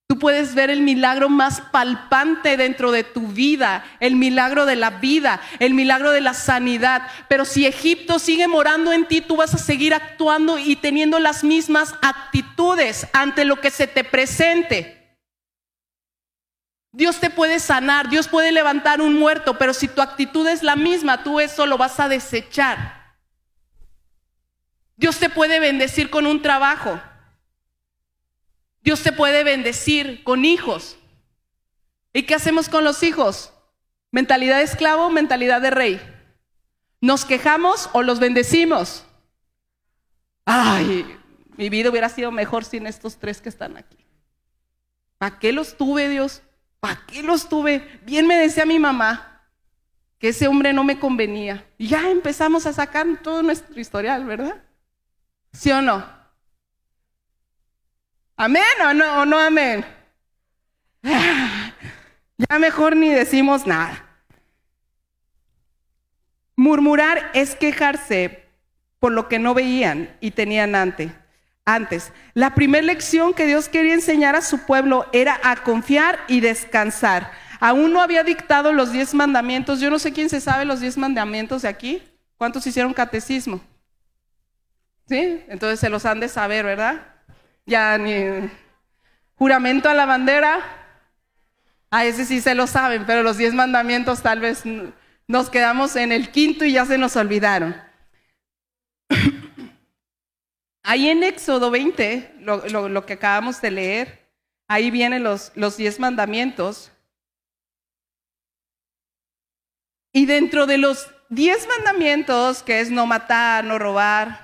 [0.08, 4.90] Tú puedes ver el milagro más palpante dentro de tu vida, el milagro de la
[4.92, 7.08] vida, el milagro de la sanidad.
[7.30, 11.44] Pero si Egipto sigue morando en ti, tú vas a seguir actuando y teniendo las
[11.44, 15.18] mismas actitudes ante lo que se te presente.
[16.92, 20.76] Dios te puede sanar, Dios puede levantar un muerto, pero si tu actitud es la
[20.76, 23.16] misma, tú eso lo vas a desechar.
[24.96, 27.02] Dios te puede bendecir con un trabajo.
[28.84, 30.98] Dios te puede bendecir con hijos.
[32.12, 33.54] ¿Y qué hacemos con los hijos?
[34.12, 36.02] Mentalidad de esclavo, mentalidad de rey.
[37.02, 39.06] ¿Nos quejamos o los bendecimos?
[40.46, 41.18] Ay,
[41.58, 43.98] mi vida hubiera sido mejor sin estos tres que están aquí.
[45.18, 46.42] ¿Para qué los tuve, Dios?
[46.80, 48.02] ¿Para qué los tuve?
[48.04, 49.48] Bien me decía mi mamá
[50.20, 51.66] que ese hombre no me convenía.
[51.78, 54.62] Y ya empezamos a sacar todo nuestro historial, ¿verdad?
[55.54, 56.23] ¿Sí o no?
[58.36, 59.86] ¿Amén o no, o no amén?
[62.50, 64.04] Ya mejor ni decimos nada.
[66.56, 68.44] Murmurar es quejarse
[69.00, 71.12] por lo que no veían y tenían antes.
[71.66, 76.42] Antes, la primera lección que Dios quería enseñar a su pueblo era a confiar y
[76.42, 77.32] descansar.
[77.60, 79.80] Aún no había dictado los diez mandamientos.
[79.80, 82.04] Yo no sé quién se sabe los diez mandamientos de aquí.
[82.38, 83.62] ¿Cuántos hicieron catecismo?
[85.08, 85.44] ¿Sí?
[85.48, 87.13] Entonces se los han de saber, ¿verdad?
[87.66, 88.50] Ya ni
[89.36, 90.60] juramento a la bandera,
[91.92, 94.64] a ese sí se lo saben, pero los diez mandamientos tal vez
[95.28, 97.76] nos quedamos en el quinto y ya se nos olvidaron.
[100.84, 104.30] Ahí en Éxodo 20, lo, que acabamos de leer,
[104.68, 106.92] ahí vienen los, los diez mandamientos.
[110.12, 114.43] Y dentro de los diez mandamientos, que es no matar, no robar,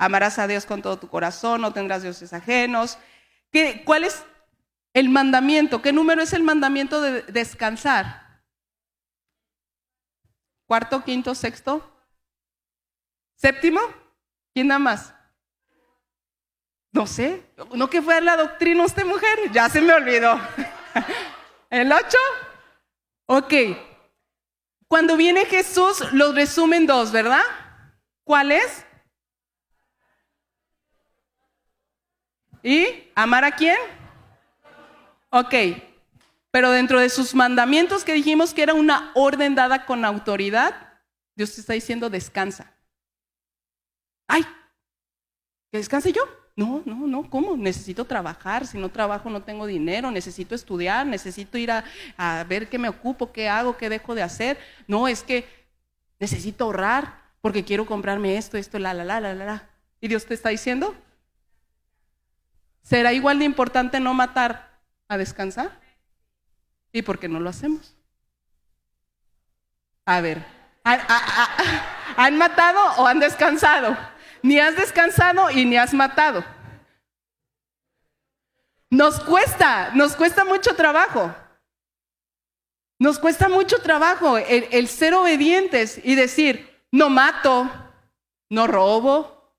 [0.00, 2.96] Amarás a Dios con todo tu corazón, no tendrás dioses ajenos.
[3.52, 4.24] ¿Qué, ¿Cuál es
[4.94, 5.82] el mandamiento?
[5.82, 8.40] ¿Qué número es el mandamiento de descansar?
[10.64, 11.86] ¿Cuarto, quinto, sexto?
[13.34, 13.78] ¿Séptimo?
[14.54, 15.12] ¿Quién da más?
[16.92, 17.44] No sé.
[17.74, 19.52] ¿No que fue la doctrina usted, mujer?
[19.52, 20.40] Ya se me olvidó.
[21.68, 22.18] ¿El ocho?
[23.26, 23.52] Ok.
[24.88, 27.44] Cuando viene Jesús, los resumen dos, ¿verdad?
[28.24, 28.86] ¿Cuál es?
[32.62, 33.76] ¿Y amar a quién?
[35.30, 35.54] Ok,
[36.50, 40.74] pero dentro de sus mandamientos que dijimos que era una orden dada con autoridad,
[41.36, 42.72] Dios te está diciendo descansa.
[44.26, 44.42] Ay,
[45.70, 46.22] ¿que descanse yo?
[46.56, 47.56] No, no, no, ¿cómo?
[47.56, 51.84] Necesito trabajar, si no trabajo no tengo dinero, necesito estudiar, necesito ir a,
[52.16, 54.58] a ver qué me ocupo, qué hago, qué dejo de hacer.
[54.86, 55.46] No, es que
[56.18, 59.70] necesito ahorrar porque quiero comprarme esto, esto, la, la, la, la, la.
[60.00, 60.94] ¿Y Dios te está diciendo?
[62.90, 65.70] ¿Será igual de importante no matar a descansar?
[66.92, 67.94] ¿Y por qué no lo hacemos?
[70.04, 70.44] A ver,
[72.16, 73.96] ¿han matado o han descansado?
[74.42, 76.44] Ni has descansado y ni has matado.
[78.90, 81.32] Nos cuesta, nos cuesta mucho trabajo.
[82.98, 87.70] Nos cuesta mucho trabajo el, ser obedientes y decir, no mato,
[88.48, 89.54] no robo,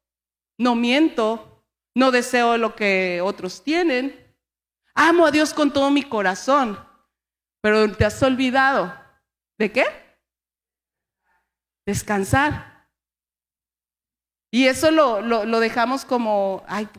[0.58, 1.51] no miento,
[1.96, 4.18] no deseo lo que otros tienen.
[4.94, 6.78] Amo a Dios con todo mi corazón,
[7.62, 8.94] pero te has olvidado.
[9.58, 9.86] ¿De qué?
[11.86, 12.88] Descansar.
[14.54, 16.90] Y eso lo, lo, dejamos como, ay,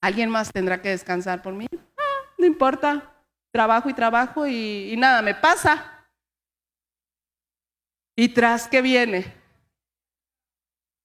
[0.00, 1.66] alguien más tendrá que descansar por mí.
[1.96, 3.14] Ah, no importa,
[3.52, 6.08] trabajo y trabajo y, y nada me pasa.
[8.16, 9.32] ¿Y tras qué viene?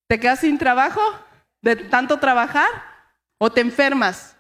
[0.07, 1.01] ¿Te quedas sin trabajo
[1.63, 2.69] de tanto trabajar
[3.39, 4.35] o te enfermas?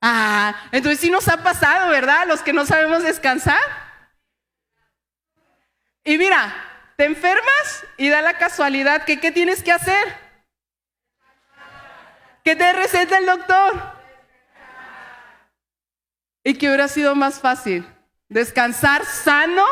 [0.00, 2.26] Ah, entonces sí nos ha pasado, ¿verdad?
[2.26, 3.60] Los que no sabemos descansar.
[6.02, 6.52] Y mira,
[6.96, 10.24] te enfermas y da la casualidad que ¿qué tienes que hacer?
[12.42, 13.94] ¿Qué te receta el doctor?
[16.42, 17.86] ¿Y qué hubiera sido más fácil?
[18.28, 19.64] ¿Descansar sano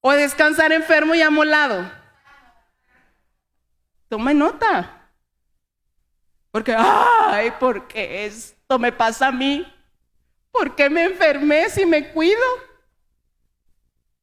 [0.00, 2.01] o descansar enfermo y amolado?
[4.12, 5.08] Toma nota.
[6.50, 9.66] Porque, ay, ¿por qué esto me pasa a mí?
[10.50, 12.42] ¿Por qué me enfermé si me cuido?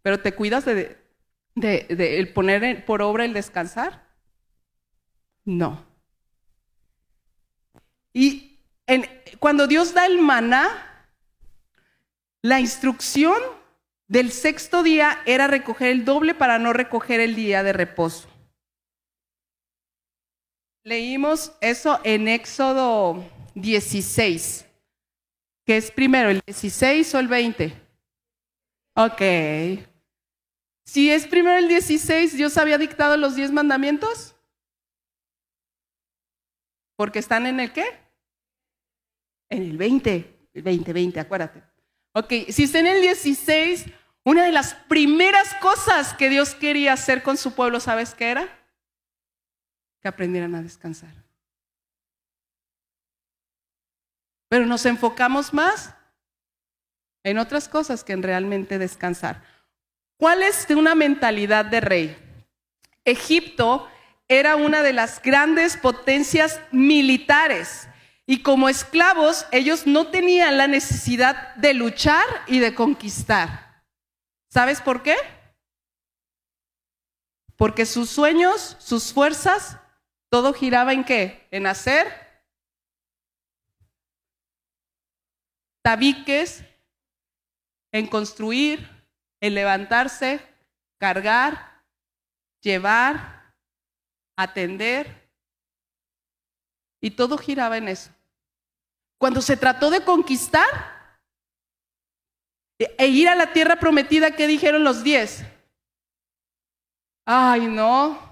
[0.03, 0.95] Pero te cuidas de,
[1.55, 4.05] el poner por obra el descansar.
[5.43, 5.83] No.
[8.13, 8.59] Y
[9.39, 10.69] cuando Dios da el maná,
[12.43, 13.41] la instrucción
[14.07, 18.28] del sexto día era recoger el doble para no recoger el día de reposo.
[20.83, 23.23] Leímos eso en Éxodo
[23.55, 24.65] 16,
[25.65, 27.73] que es primero el 16 o el 20.
[28.95, 29.21] Ok.
[30.85, 34.35] Si es primero el 16, Dios había dictado los 10 mandamientos.
[36.95, 37.85] Porque están en el qué?
[39.49, 41.63] En el 20, el 20, 20, acuérdate.
[42.13, 43.85] Ok, si está en el 16,
[44.23, 48.58] una de las primeras cosas que Dios quería hacer con su pueblo, ¿sabes qué era?
[50.01, 51.13] Que aprendieran a descansar.
[54.49, 55.93] Pero nos enfocamos más
[57.23, 59.43] en otras cosas que en realmente descansar.
[60.17, 62.17] ¿Cuál es una mentalidad de rey?
[63.05, 63.87] Egipto
[64.27, 67.87] era una de las grandes potencias militares
[68.25, 73.83] y como esclavos ellos no tenían la necesidad de luchar y de conquistar.
[74.51, 75.15] ¿Sabes por qué?
[77.55, 79.78] Porque sus sueños, sus fuerzas,
[80.29, 81.47] todo giraba en qué?
[81.51, 82.29] En hacer
[85.81, 86.63] tabiques,
[87.91, 88.87] en construir,
[89.41, 90.39] en levantarse,
[90.99, 91.83] cargar,
[92.61, 93.55] llevar,
[94.37, 95.31] atender.
[97.01, 98.11] Y todo giraba en eso.
[99.17, 100.67] Cuando se trató de conquistar
[102.77, 105.43] e ir a la tierra prometida, ¿qué dijeron los diez?
[107.25, 108.28] Ay, no.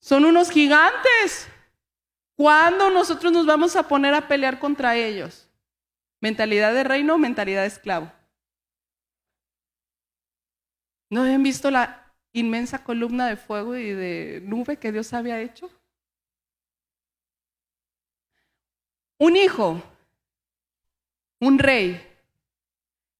[0.00, 1.48] Son unos gigantes.
[2.36, 5.48] ¿Cuándo nosotros nos vamos a poner a pelear contra ellos?
[6.20, 8.12] Mentalidad de reino, mentalidad de esclavo.
[11.10, 15.70] ¿No habían visto la inmensa columna de fuego y de nube que Dios había hecho?
[19.18, 19.82] Un hijo,
[21.40, 22.04] un rey.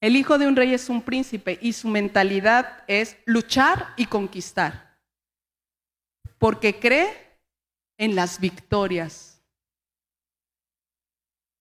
[0.00, 4.87] El hijo de un rey es un príncipe y su mentalidad es luchar y conquistar.
[6.38, 7.38] Porque cree
[7.96, 9.42] en las victorias.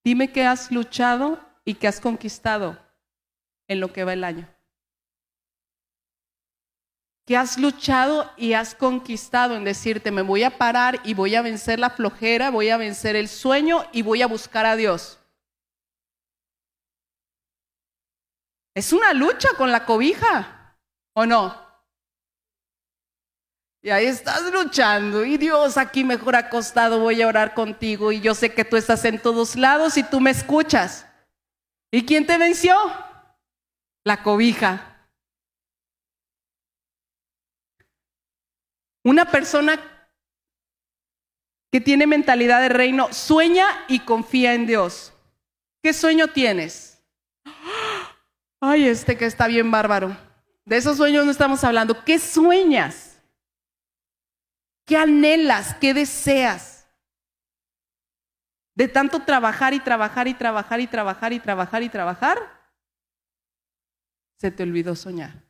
[0.03, 2.79] Dime que has luchado y que has conquistado
[3.67, 4.47] en lo que va el año
[7.27, 11.41] que has luchado y has conquistado en decirte, me voy a parar y voy a
[11.41, 15.19] vencer la flojera, voy a vencer el sueño y voy a buscar a Dios.
[18.73, 20.77] Es una lucha con la cobija,
[21.13, 21.66] ¿o no?
[23.87, 28.35] Y ahí estás luchando y Dios aquí mejor acostado voy a orar contigo y yo
[28.35, 31.07] sé que tú estás en todos lados y tú me escuchas.
[31.89, 32.75] ¿Y quién te venció?
[34.03, 35.07] La cobija.
[39.05, 39.79] Una persona
[41.71, 45.13] que tiene mentalidad de reino sueña y confía en Dios.
[45.81, 47.01] ¿Qué sueño tienes?
[48.59, 50.17] Ay, este que está bien bárbaro.
[50.65, 52.03] De esos sueños no estamos hablando.
[52.03, 53.06] ¿Qué sueñas?
[54.87, 55.75] ¿Qué anhelas?
[55.75, 56.87] ¿Qué deseas?
[58.73, 62.37] De tanto trabajar y trabajar y trabajar y trabajar y trabajar y trabajar,
[64.37, 65.43] se te olvidó soñar.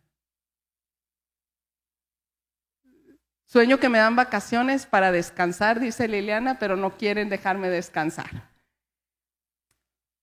[3.45, 8.49] Sueño que me dan vacaciones para descansar, dice Liliana, pero no quieren dejarme descansar.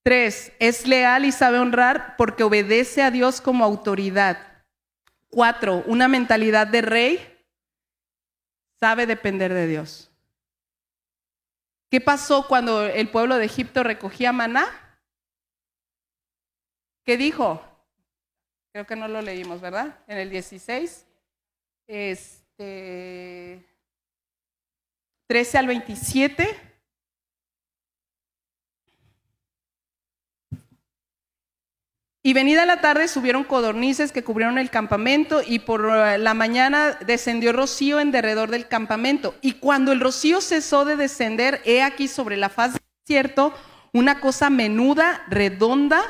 [0.03, 4.65] Tres, es leal y sabe honrar porque obedece a Dios como autoridad.
[5.29, 7.34] Cuatro, una mentalidad de rey,
[8.81, 10.11] sabe depender de Dios.
[11.91, 14.66] ¿Qué pasó cuando el pueblo de Egipto recogía maná?
[17.05, 17.62] ¿Qué dijo?
[18.72, 20.01] Creo que no lo leímos, ¿verdad?
[20.09, 21.07] En el 16.
[21.87, 23.64] Este
[25.29, 26.74] 13 al 27.
[32.27, 36.99] Y venida la tarde subieron codornices que cubrieron el campamento y por eh, la mañana
[37.07, 39.35] descendió rocío en derredor del campamento.
[39.43, 43.53] Y cuando el rocío cesó de descender, he aquí sobre la faz del desierto
[43.93, 46.01] una cosa menuda, redonda,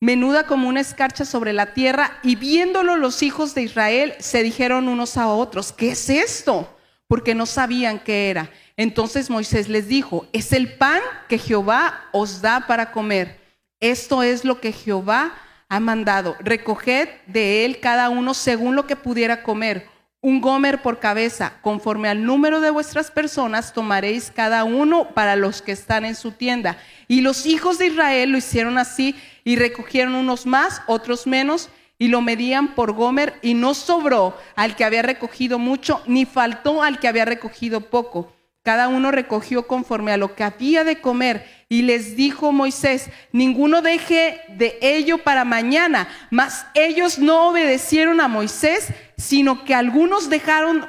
[0.00, 2.20] menuda como una escarcha sobre la tierra.
[2.22, 6.78] Y viéndolo los hijos de Israel se dijeron unos a otros, ¿qué es esto?
[7.08, 8.50] Porque no sabían qué era.
[8.76, 13.47] Entonces Moisés les dijo, es el pan que Jehová os da para comer.
[13.80, 15.34] Esto es lo que Jehová
[15.68, 16.36] ha mandado.
[16.40, 19.86] Recoged de él cada uno según lo que pudiera comer.
[20.20, 25.62] Un gomer por cabeza, conforme al número de vuestras personas, tomaréis cada uno para los
[25.62, 26.76] que están en su tienda.
[27.06, 29.14] Y los hijos de Israel lo hicieron así
[29.44, 31.68] y recogieron unos más, otros menos,
[31.98, 36.82] y lo medían por gomer, y no sobró al que había recogido mucho, ni faltó
[36.82, 38.32] al que había recogido poco.
[38.64, 43.82] Cada uno recogió conforme a lo que había de comer y les dijo Moisés, ninguno
[43.82, 46.08] deje de ello para mañana.
[46.30, 48.88] Mas ellos no obedecieron a Moisés,
[49.18, 50.88] sino que algunos dejaron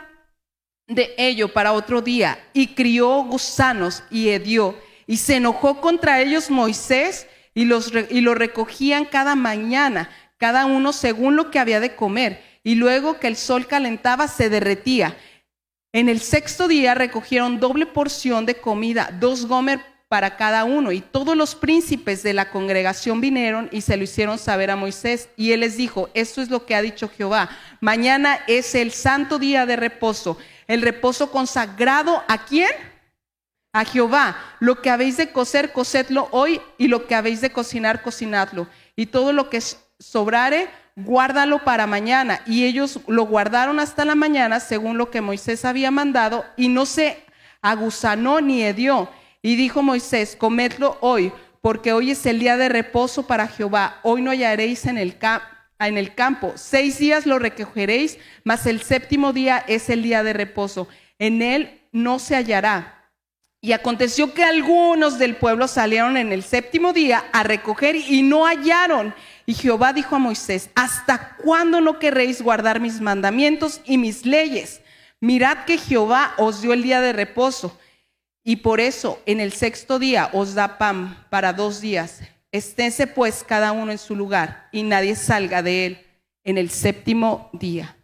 [0.88, 4.78] de ello para otro día y crió gusanos y hedió.
[5.06, 10.94] Y se enojó contra ellos Moisés y, los, y lo recogían cada mañana, cada uno
[10.94, 12.42] según lo que había de comer.
[12.64, 15.18] Y luego que el sol calentaba, se derretía.
[15.92, 20.92] En el sexto día recogieron doble porción de comida, dos gomer para cada uno.
[20.92, 25.30] Y todos los príncipes de la congregación vinieron y se lo hicieron saber a Moisés.
[25.38, 27.50] Y él les dijo, esto es lo que ha dicho Jehová.
[27.80, 30.38] Mañana es el santo día de reposo.
[30.68, 32.72] El reposo consagrado a quién?
[33.72, 34.36] A Jehová.
[34.60, 36.60] Lo que habéis de cocer, cocedlo hoy.
[36.80, 38.68] Y lo que habéis de cocinar, cocinadlo.
[38.96, 39.62] Y todo lo que
[40.00, 42.42] sobrare, guárdalo para mañana.
[42.48, 46.46] Y ellos lo guardaron hasta la mañana, según lo que Moisés había mandado.
[46.58, 47.24] Y no se
[47.62, 49.08] aguzanó ni hedió
[49.42, 51.32] y dijo Moisés, comedlo hoy,
[51.62, 54.00] porque hoy es el día de reposo para Jehová.
[54.04, 55.18] Hoy no hallaréis en el,
[56.16, 56.54] campo.
[56.56, 60.88] Seis días lo recogeréis, mas el séptimo día es el día de reposo.
[61.20, 62.96] En él no se hallará.
[63.62, 68.46] Y aconteció que algunos del pueblo salieron en el séptimo día a recoger y no
[68.46, 69.14] hallaron.
[69.46, 74.82] Y Jehová dijo a Moisés, ¿hasta cuándo no querréis guardar mis mandamientos y mis leyes?
[75.20, 77.78] Mirad que Jehová os dio el día de reposo
[78.50, 82.22] y por eso en el sexto día os da pan para dos días.
[82.52, 86.08] Esténse pues cada uno en su lugar y nadie salga de él
[86.44, 87.96] en el séptimo día.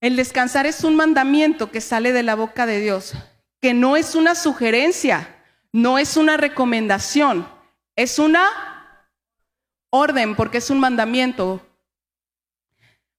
[0.00, 3.12] El descansar es un mandamiento que sale de la boca de Dios,
[3.60, 5.36] que no es una sugerencia,
[5.70, 7.48] no es una recomendación,
[7.94, 8.44] es una
[9.90, 11.64] orden porque es un mandamiento.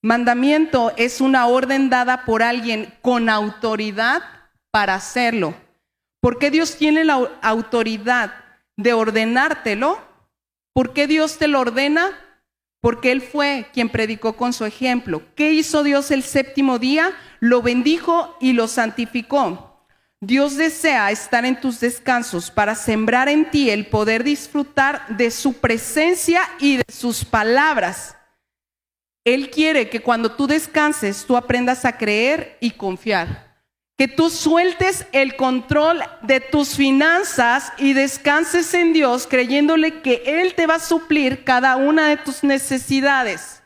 [0.02, 4.39] Mandamiento es una orden dada por alguien con autoridad
[4.72, 5.54] para hacerlo.
[6.22, 8.34] ¿Por qué Dios tiene la autoridad
[8.78, 10.00] de ordenártelo?
[10.74, 12.12] ¿Por qué Dios te lo ordena?
[12.82, 15.22] Porque Él fue quien predicó con su ejemplo.
[15.36, 17.14] ¿Qué hizo Dios el séptimo día?
[17.40, 19.86] Lo bendijo y lo santificó.
[20.22, 25.54] Dios desea estar en tus descansos para sembrar en ti el poder disfrutar de su
[25.54, 28.18] presencia y de sus palabras.
[29.24, 33.49] Él quiere que cuando tú descanses tú aprendas a creer y confiar
[34.00, 40.56] que tú sueltes el control de tus finanzas y descanses en Dios creyéndole que Él
[40.56, 43.62] te va a suplir cada una de tus necesidades.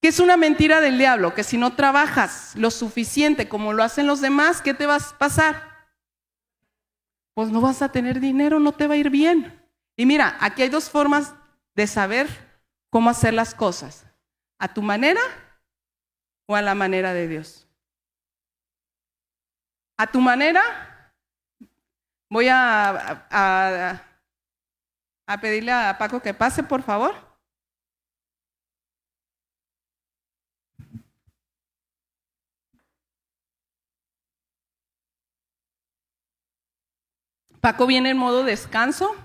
[0.00, 4.06] Que es una mentira del diablo, que si no trabajas lo suficiente como lo hacen
[4.06, 5.88] los demás, ¿qué te va a pasar?
[7.34, 9.60] Pues no vas a tener dinero, no te va a ir bien.
[9.96, 11.34] Y mira, aquí hay dos formas
[11.74, 12.28] de saber
[12.88, 14.06] cómo hacer las cosas.
[14.60, 15.22] A tu manera
[16.46, 17.63] o a la manera de Dios
[19.96, 20.62] a tu manera.
[22.30, 24.00] Voy a,
[25.26, 27.14] a, pedirle a Paco que pase, por favor.
[37.60, 39.23] Paco viene en modo descanso.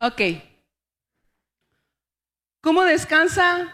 [0.00, 0.20] Ok,
[2.66, 3.72] ¿Cómo descansa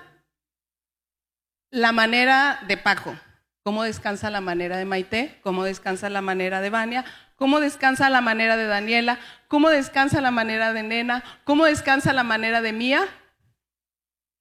[1.71, 3.17] la manera de Paco?
[3.63, 5.41] ¿Cómo descansa la manera de Maite?
[5.43, 7.07] ¿Cómo descansa la manera de Vania?
[7.37, 9.19] ¿Cómo descansa la manera de Daniela?
[9.49, 11.25] ¿Cómo descansa la manera de Nena?
[11.45, 13.09] ¿Cómo descansa la manera de Mía?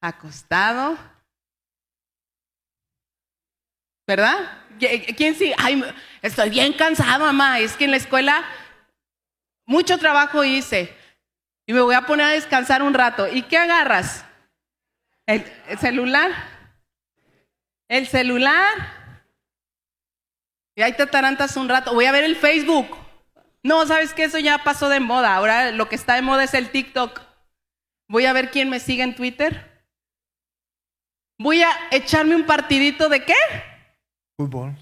[0.02, 0.98] Acostado.
[4.08, 4.36] ¿Verdad?
[4.80, 5.54] ¿Quién sí?
[5.58, 5.84] Ay,
[6.22, 7.60] estoy bien cansado, mamá.
[7.60, 8.44] Es que en la escuela
[9.66, 10.96] mucho trabajo hice
[11.66, 13.28] y me voy a poner a descansar un rato.
[13.28, 14.26] ¿Y qué agarras?
[15.26, 15.46] El,
[15.80, 16.32] celular.
[17.88, 18.68] El celular.
[20.76, 21.94] Y ahí te atarantas un rato.
[21.94, 22.98] Voy a ver el Facebook.
[23.64, 24.24] No, ¿sabes qué?
[24.24, 25.36] Eso ya pasó de moda.
[25.36, 27.22] Ahora lo que está de moda es el TikTok.
[28.10, 29.86] Voy a ver quién me sigue en Twitter.
[31.38, 33.36] Voy a echarme un partidito de qué?
[34.38, 34.76] Fútbol.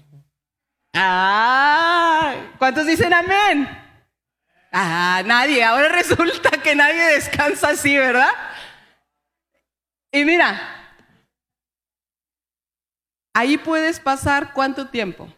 [0.94, 3.68] Ah, ¿cuántos dicen amén?
[4.72, 5.64] Ah, nadie.
[5.64, 8.30] Ahora resulta que nadie descansa así, ¿verdad?
[10.12, 10.60] Y mira,
[13.34, 15.28] ahí puedes pasar cuánto tiempo.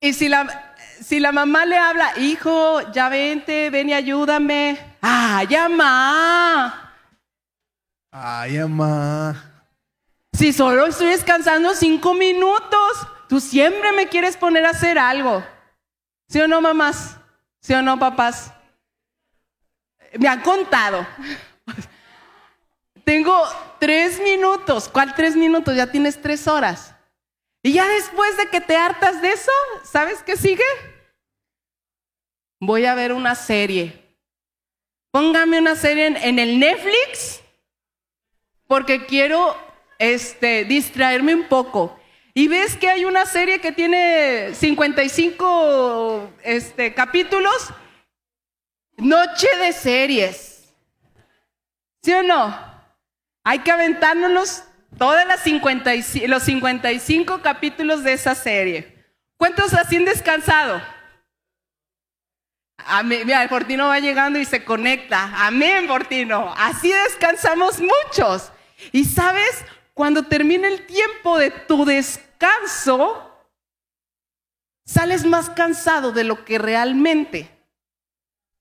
[0.00, 4.78] Y si la, si la mamá le habla, hijo, ya vente, ven y ayúdame.
[5.00, 6.85] Ah, llama.
[8.18, 9.68] Ay, mamá.
[10.32, 15.44] Si solo estoy descansando cinco minutos, tú siempre me quieres poner a hacer algo.
[16.26, 17.18] ¿Sí o no, mamás?
[17.60, 18.52] ¿Sí o no, papás?
[20.18, 21.06] Me han contado.
[23.04, 23.38] Tengo
[23.78, 24.88] tres minutos.
[24.88, 25.76] ¿Cuál tres minutos?
[25.76, 26.94] Ya tienes tres horas.
[27.62, 29.52] Y ya después de que te hartas de eso,
[29.84, 30.64] ¿sabes qué sigue?
[32.60, 34.16] Voy a ver una serie.
[35.10, 37.42] Póngame una serie en, el Netflix
[38.66, 39.56] porque quiero
[39.98, 41.98] este, distraerme un poco.
[42.34, 47.70] Y ves que hay una serie que tiene 55 este, capítulos.
[48.98, 50.74] Noche de series.
[52.02, 52.54] ¿Sí o no?
[53.42, 54.64] Hay que aventárnoslos
[54.98, 59.04] todas las 55, los 55 capítulos de esa serie.
[59.36, 60.82] ¿Cuántos así han descansado?
[62.86, 63.22] Amén.
[63.24, 65.32] Mira, el Fortino va llegando y se conecta.
[65.46, 66.52] Amén, Fortino.
[66.56, 68.52] Así descansamos muchos.
[68.92, 69.64] Y sabes,
[69.94, 73.32] cuando termina el tiempo de tu descanso,
[74.84, 77.50] sales más cansado de lo que realmente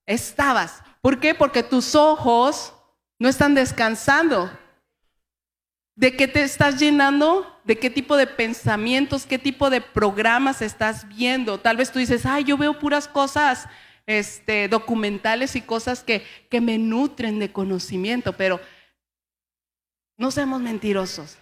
[0.05, 0.82] estabas.
[1.01, 1.36] ¿Por qué?
[1.36, 2.74] Porque tus ojos
[3.20, 4.51] no están descansando.
[5.95, 7.59] ¿De qué te estás llenando?
[7.63, 11.59] ¿De qué tipo de pensamientos, qué tipo de programas estás viendo?
[11.59, 13.68] Tal vez tú dices, ay, yo veo puras cosas
[14.05, 18.59] este, documentales y cosas que, que me nutren de conocimiento, pero
[20.18, 21.38] no seamos mentirosos.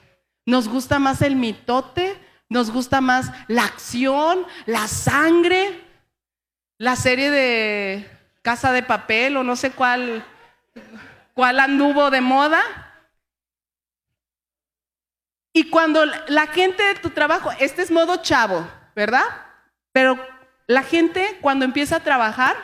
[0.45, 2.17] Nos gusta más el mitote,
[2.49, 5.81] nos gusta más la acción, la sangre,
[6.77, 8.09] la serie de
[8.41, 10.25] Casa de Papel o no sé cuál,
[11.33, 12.61] cuál anduvo de moda.
[15.53, 19.23] Y cuando la gente de tu trabajo, este es modo chavo, ¿verdad?
[19.91, 20.19] Pero
[20.67, 22.57] la gente cuando empieza a trabajar,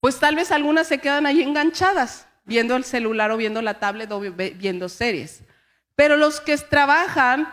[0.00, 4.10] pues tal vez algunas se quedan ahí enganchadas, viendo el celular o viendo la tablet
[4.12, 5.42] o viendo series.
[5.94, 7.52] Pero los que trabajan,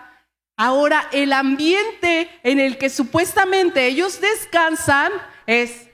[0.57, 5.11] ahora el ambiente en el que supuestamente ellos descansan
[5.45, 5.89] es,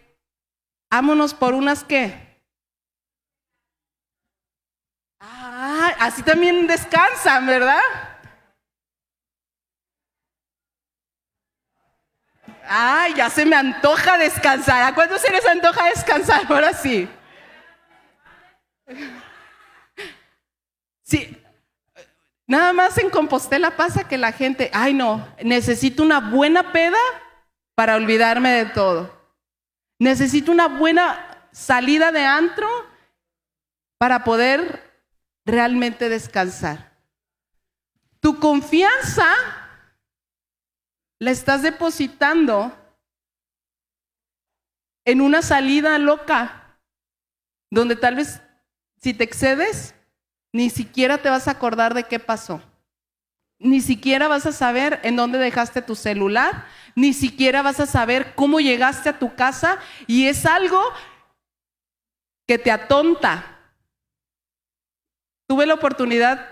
[0.89, 2.25] vámonos por unas qué.
[5.19, 7.81] Ah, así también descansan, ¿verdad?
[12.67, 14.83] Ay, ya se me antoja descansar.
[14.83, 16.43] ¿A cuántos se les antoja descansar?
[16.49, 17.07] Ahora sí.
[21.03, 21.37] Sí.
[22.47, 26.97] Nada más en Compostela pasa que la gente, ay no, necesito una buena peda
[27.75, 29.11] para olvidarme de todo.
[29.99, 32.67] Necesito una buena salida de antro
[33.97, 34.93] para poder
[35.45, 36.91] realmente descansar.
[38.19, 39.27] Tu confianza
[41.19, 42.75] la estás depositando
[45.05, 46.77] en una salida loca,
[47.71, 48.41] donde tal vez
[49.05, 49.93] si te excedes,
[50.51, 52.59] ni siquiera te vas a acordar de qué pasó.
[53.59, 58.33] Ni siquiera vas a saber en dónde dejaste tu celular, ni siquiera vas a saber
[58.33, 59.77] cómo llegaste a tu casa
[60.07, 60.81] y es algo
[62.47, 63.45] que te atonta.
[65.45, 66.49] Tuve la oportunidad,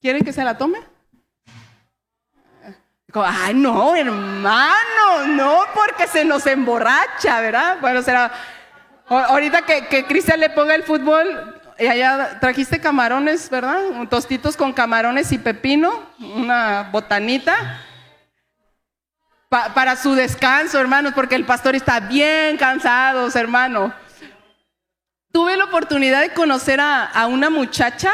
[0.00, 0.80] ¿quieren que se la tome?
[3.14, 7.78] Ay, no, hermano, no, porque se nos emborracha, ¿verdad?
[7.80, 8.32] Bueno, será.
[9.06, 13.78] Ahorita que, que Cristian le ponga el fútbol, y allá trajiste camarones, ¿verdad?
[14.08, 17.80] Tostitos con camarones y pepino, una botanita.
[19.48, 23.94] para su descanso, hermanos, porque el pastor está bien cansado, hermano.
[25.32, 28.12] tuve la oportunidad de conocer a, una muchacha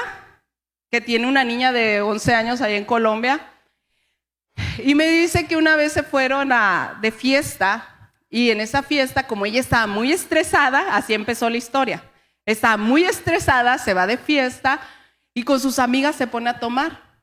[0.91, 3.41] que tiene una niña de 11 años ahí en Colombia.
[4.79, 9.27] Y me dice que una vez se fueron a, de fiesta y en esa fiesta,
[9.27, 12.10] como ella estaba muy estresada, así empezó la historia.
[12.51, 14.81] Estaba muy estresada, se va de fiesta
[15.35, 17.23] y con sus amigas se pone a tomar.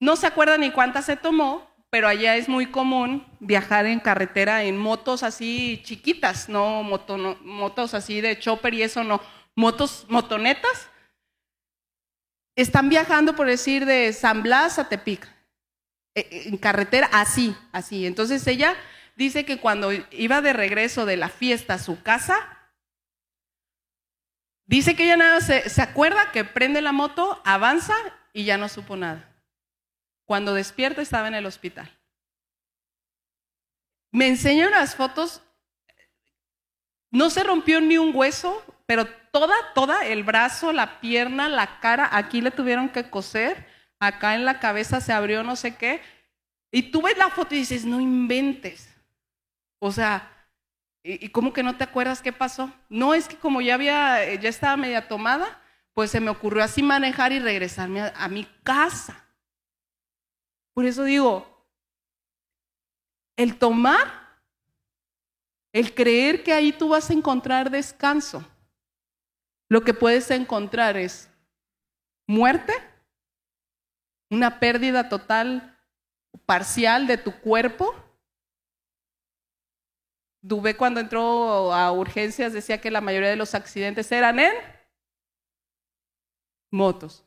[0.00, 4.64] No se acuerda ni cuántas se tomó, pero allá es muy común viajar en carretera
[4.64, 9.20] en motos así chiquitas, no- motos así de chopper y eso no,
[9.54, 10.88] motos, motonetas.
[12.56, 15.26] Están viajando, por decir, de San Blas a Tepic,
[16.14, 18.06] eh, eh, en carretera, así, así.
[18.06, 18.74] Entonces ella
[19.14, 22.34] dice que cuando iba de regreso de la fiesta a su casa,
[24.66, 27.94] dice que ella nada se, se acuerda que prende la moto, avanza
[28.32, 29.32] y ya no supo nada.
[30.26, 31.90] Cuando despierta estaba en el hospital.
[34.12, 35.42] Me enseñan las fotos,
[37.10, 42.08] no se rompió ni un hueso, pero toda, toda, el brazo, la pierna, la cara,
[42.12, 43.66] aquí le tuvieron que coser,
[43.98, 46.00] acá en la cabeza se abrió no sé qué.
[46.70, 48.88] Y tú ves la foto y dices, no inventes.
[49.78, 50.35] O sea,
[51.14, 52.72] ¿y cómo que no te acuerdas qué pasó?
[52.88, 55.62] No, es que como ya había, eh, ya estaba media tomada,
[55.94, 59.24] pues se me ocurrió así manejar y regresarme a, a mi casa.
[60.74, 61.46] Por eso digo,
[63.36, 64.40] el tomar,
[65.72, 68.44] el creer que ahí tú vas a encontrar descanso,
[69.68, 71.28] lo que puedes encontrar es
[72.26, 72.72] muerte,
[74.30, 75.76] una pérdida total,
[76.46, 77.94] parcial de tu cuerpo.
[80.46, 84.52] Dubé cuando entró a urgencias decía que la mayoría de los accidentes eran en
[86.70, 87.24] motos.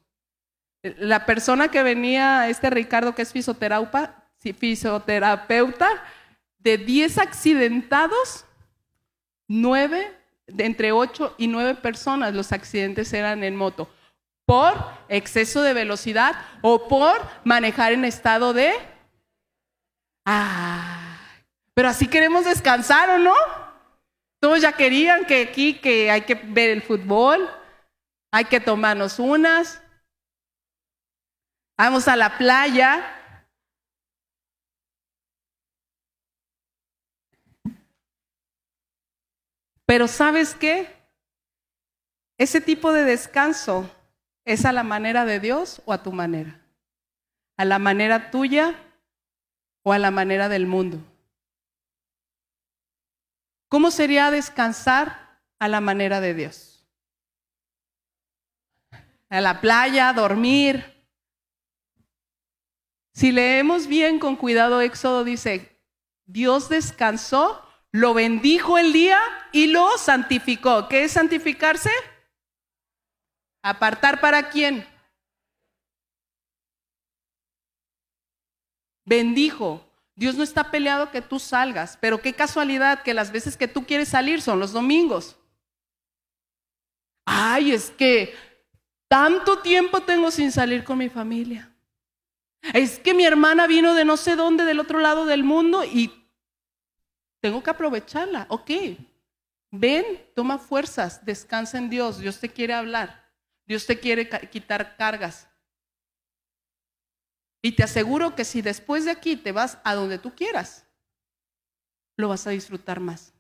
[0.82, 4.24] La persona que venía, este Ricardo, que es fisioterapeuta,
[6.60, 8.46] de 10 accidentados,
[9.50, 10.18] 9,
[10.48, 13.90] de entre 8 y 9 personas los accidentes eran en moto,
[14.46, 14.76] por
[15.10, 18.72] exceso de velocidad o por manejar en estado de...
[20.26, 20.99] Ah,
[21.80, 23.34] pero así queremos descansar o no?
[24.42, 27.50] Todos ya querían que aquí, que hay que ver el fútbol,
[28.34, 29.82] hay que tomarnos unas,
[31.78, 33.02] vamos a la playa.
[39.86, 40.94] Pero ¿sabes qué?
[42.38, 43.90] Ese tipo de descanso
[44.44, 46.60] es a la manera de Dios o a tu manera.
[47.56, 48.76] A la manera tuya
[49.86, 51.09] o a la manera del mundo.
[53.70, 56.88] ¿Cómo sería descansar a la manera de Dios?
[59.30, 61.06] A la playa, dormir.
[63.14, 65.80] Si leemos bien con cuidado Éxodo dice,
[66.26, 69.20] Dios descansó, lo bendijo el día
[69.52, 70.88] y lo santificó.
[70.88, 71.92] ¿Qué es santificarse?
[73.62, 74.88] Apartar para quién?
[79.06, 79.89] Bendijo.
[80.20, 83.86] Dios no está peleado que tú salgas, pero qué casualidad que las veces que tú
[83.86, 85.38] quieres salir son los domingos.
[87.24, 88.36] Ay, es que
[89.08, 91.74] tanto tiempo tengo sin salir con mi familia.
[92.74, 96.12] Es que mi hermana vino de no sé dónde, del otro lado del mundo, y
[97.40, 98.46] tengo que aprovecharla.
[98.50, 98.72] Ok,
[99.72, 100.04] ven,
[100.36, 102.20] toma fuerzas, descansa en Dios.
[102.20, 103.26] Dios te quiere hablar.
[103.66, 105.49] Dios te quiere quitar cargas.
[107.62, 110.86] Y te aseguro que si después de aquí te vas a donde tú quieras,
[112.16, 113.34] lo vas a disfrutar más.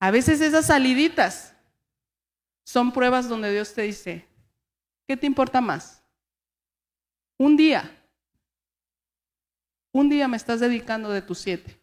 [0.00, 1.54] A veces esas saliditas
[2.64, 4.26] son pruebas donde Dios te dice,
[5.06, 6.02] ¿qué te importa más?
[7.36, 7.90] Un día,
[9.92, 11.80] un día me estás dedicando de tus siete.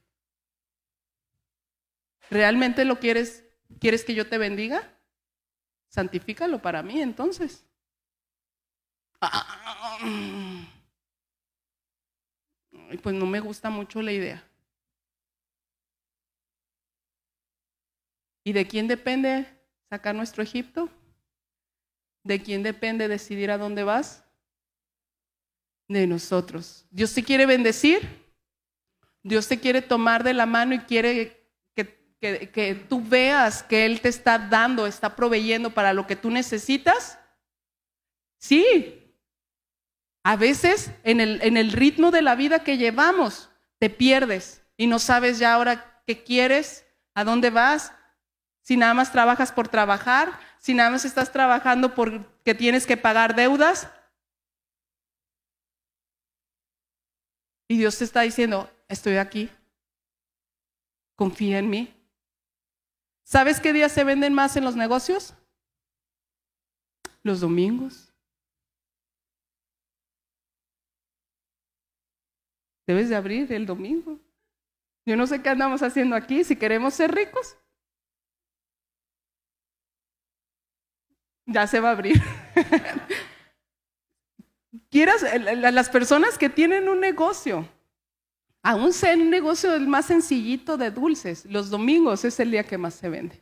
[2.29, 3.43] ¿Realmente lo quieres?
[3.79, 4.97] ¿Quieres que yo te bendiga?
[5.89, 7.65] Santifícalo para mí entonces.
[13.01, 14.43] Pues no me gusta mucho la idea.
[18.43, 19.45] ¿Y de quién depende
[19.89, 20.89] sacar nuestro Egipto?
[22.23, 24.23] ¿De quién depende decidir a dónde vas?
[25.87, 26.85] De nosotros.
[26.89, 28.07] Dios te quiere bendecir.
[29.23, 33.85] Dios te quiere tomar de la mano y quiere que, que, que tú veas que
[33.85, 37.19] Él te está dando, está proveyendo para lo que tú necesitas.
[38.39, 39.00] Sí,
[40.23, 43.49] a veces en el, ritmo de la vida que llevamos
[43.79, 47.93] te pierdes y no sabes ya ahora qué quieres, a dónde vas,
[48.61, 53.35] si nada más trabajas por trabajar, si nada más estás trabajando porque tienes que pagar
[53.35, 53.89] deudas.
[57.67, 59.49] Y Dios te está diciendo, estoy aquí,
[61.15, 61.93] confía en mí.
[63.23, 65.33] ¿Sabes qué días se venden más en los negocios?
[67.23, 68.10] Los domingos.
[72.87, 74.19] Debes de abrir el domingo.
[75.05, 77.57] Yo no sé qué andamos haciendo aquí, si queremos ser ricos.
[81.45, 82.21] Ya se va a abrir.
[84.89, 87.67] Quieras, las personas que tienen un negocio,
[88.61, 92.77] aún sea un negocio el más sencillito de dulces, los domingos es el día que
[92.77, 93.41] más se vende.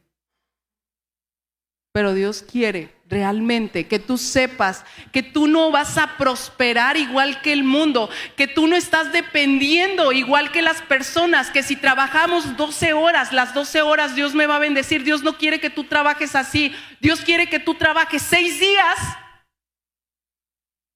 [1.92, 7.52] Pero Dios quiere realmente que tú sepas que tú no vas a prosperar igual que
[7.52, 12.94] el mundo, que tú no estás dependiendo igual que las personas, que si trabajamos 12
[12.94, 15.04] horas, las 12 horas Dios me va a bendecir.
[15.04, 16.74] Dios no quiere que tú trabajes así.
[17.00, 18.98] Dios quiere que tú trabajes seis días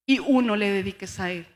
[0.06, 1.53] y uno le dediques a Él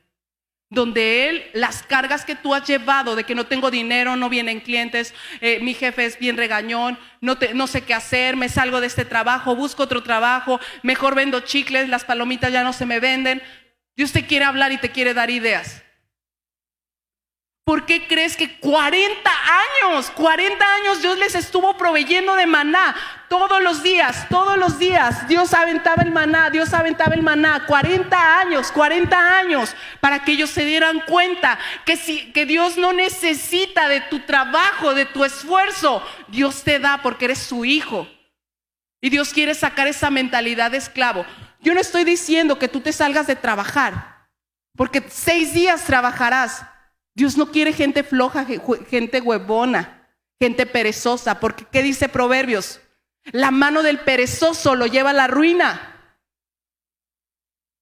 [0.70, 4.59] donde Él, las cargas que tú has llevado de que no tengo dinero, no vienen
[4.59, 8.88] clientes, eh, mi jefe es bien regañón, no, no sé qué hacer, me salgo de
[8.88, 13.41] este trabajo, busco otro trabajo, mejor vendo chicles, las palomitas ya no se me venden.
[13.95, 15.84] Dios te quiere hablar y te quiere dar ideas.
[17.68, 19.30] ¿Por qué crees que 40
[19.84, 22.95] años, 40 años Dios les estuvo proveyendo de maná?
[23.28, 27.65] Todos los días, todos los días Dios aventaba el maná, Dios aventaba el maná.
[27.68, 32.93] 40 años, 40 años para que ellos se dieran cuenta que, si, que Dios no
[32.93, 36.01] necesita de tu trabajo, de tu esfuerzo.
[36.30, 38.07] Dios te da porque eres su hijo.
[39.01, 41.26] Y Dios quiere sacar esa mentalidad de esclavo.
[41.59, 44.26] Yo no estoy diciendo que tú te salgas de trabajar,
[44.78, 46.63] porque seis días trabajarás
[47.18, 50.07] Dios no quiere gente floja, gente huevona,
[50.39, 52.80] gente perezosa, porque ¿qué dice Proverbios?
[53.32, 56.22] La mano del perezoso lo lleva a la ruina.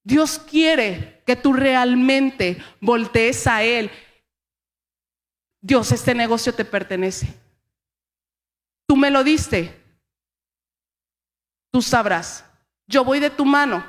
[0.05, 3.91] Dios quiere que tú realmente voltees a Él.
[5.61, 7.27] Dios, este negocio te pertenece.
[8.87, 9.83] Tú me lo diste.
[11.73, 12.45] Tú sabrás.
[12.87, 13.85] Yo voy de tu mano.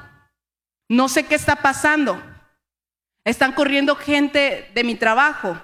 [0.88, 2.20] No sé qué está pasando.
[3.26, 5.60] Están corriendo gente de mi trabajo.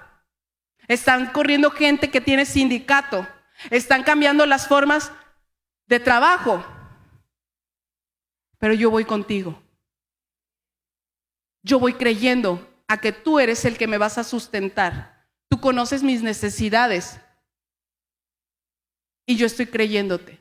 [0.89, 3.25] Están corriendo gente que tiene sindicato.
[3.71, 5.13] Están cambiando las formas
[5.87, 6.65] de trabajo.
[8.59, 9.63] Pero yo voy contigo.
[11.63, 15.29] Yo voy creyendo a que tú eres el que me vas a sustentar.
[15.49, 17.21] Tú conoces mis necesidades.
[19.25, 20.41] Y yo estoy creyéndote.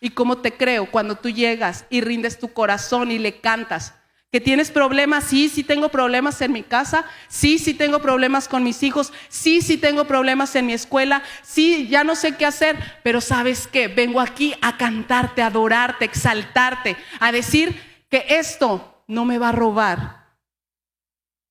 [0.00, 0.90] ¿Y cómo te creo?
[0.90, 3.94] Cuando tú llegas y rindes tu corazón y le cantas
[4.32, 8.64] que tienes problemas, sí, sí tengo problemas en mi casa, sí, sí tengo problemas con
[8.64, 12.78] mis hijos, sí, sí tengo problemas en mi escuela, sí, ya no sé qué hacer,
[13.02, 17.78] pero sabes qué, vengo aquí a cantarte, a adorarte, exaltarte, a decir
[18.08, 20.34] que esto no me va a robar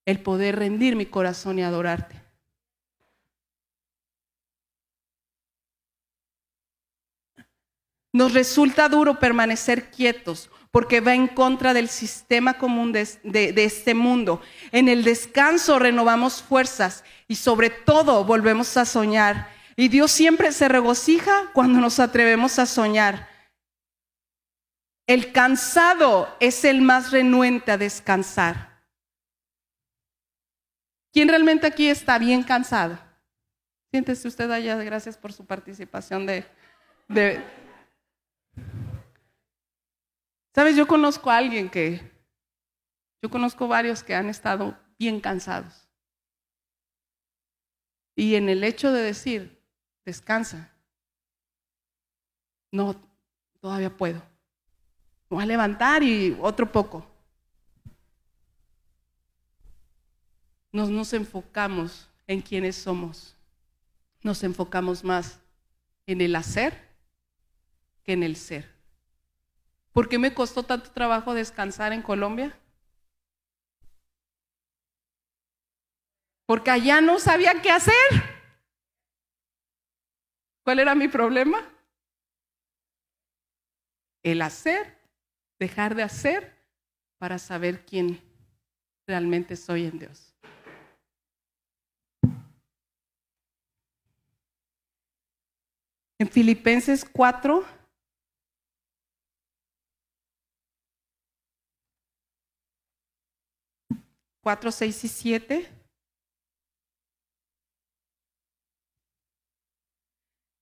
[0.08, 2.20] el poder rendir mi corazón y adorarte.
[8.12, 14.42] Nos resulta duro permanecer quietos porque va en contra del sistema común de, este mundo.
[14.72, 19.50] En el descanso renovamos fuerzas y sobre todo volvemos a soñar.
[19.76, 23.30] Y Dios siempre se regocija cuando nos atrevemos a soñar.
[25.08, 28.72] El cansado es el más renuente a descansar.
[31.12, 32.98] ¿Quién realmente aquí está bien cansado?
[33.92, 36.46] Siéntese usted allá, gracias por su participación de,
[40.54, 42.12] Sabes, yo conozco a alguien que,
[43.22, 45.88] yo conozco varios que han estado bien cansados.
[48.16, 49.64] Y en el hecho de decir,
[50.04, 50.72] descansa,
[52.72, 52.96] no,
[53.60, 54.20] todavía puedo.
[55.30, 57.06] Me voy a levantar y otro poco.
[60.74, 63.36] Nos, nos enfocamos en quiénes somos.
[64.22, 65.40] Nos enfocamos más
[66.06, 66.78] en el hacer
[68.04, 68.81] que en el ser.
[69.94, 72.58] ¿Por qué me costó tanto trabajo descansar en Colombia?
[76.46, 77.94] Porque allá no sabía qué hacer.
[80.64, 81.68] ¿Cuál era mi problema?
[84.24, 84.98] El hacer,
[85.60, 86.56] dejar de hacer
[87.18, 88.22] para saber quién
[89.08, 90.36] realmente soy en Dios.
[96.20, 97.66] En Filipenses 4,
[104.42, 105.72] 4, 6 y 7.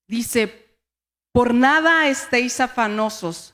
[0.08, 0.76] Dice,
[1.32, 3.54] por nada estéis afanosos,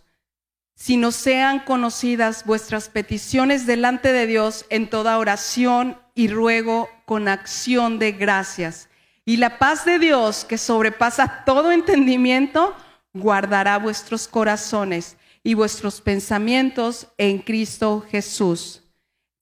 [0.74, 8.00] sino sean conocidas vuestras peticiones delante de Dios en toda oración y ruego con acción
[8.00, 8.90] de gracias.
[9.26, 12.76] Y la paz de Dios, que sobrepasa todo entendimiento,
[13.14, 18.85] guardará vuestros corazones y vuestros pensamientos en Cristo Jesús.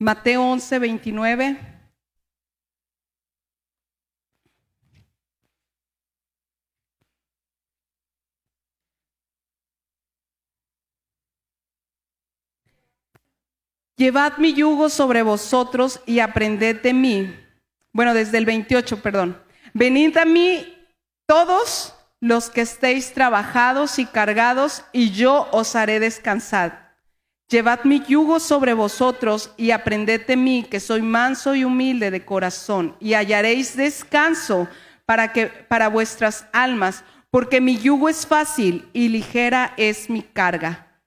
[0.03, 1.57] Mateo 11, 29.
[13.95, 17.33] Llevad mi yugo sobre vosotros y aprended de mí.
[17.93, 19.41] Bueno, desde el 28, perdón.
[19.73, 20.85] Venid a mí
[21.25, 26.82] todos los que estéis trabajados y cargados, y yo os haré descansar.
[27.53, 32.25] Llevad mi yugo sobre vosotros y aprended de mí, que soy manso y humilde de
[32.25, 34.67] corazón, y hallaréis descanso
[35.05, 40.99] para, que, para vuestras almas, porque mi yugo es fácil y ligera es mi carga.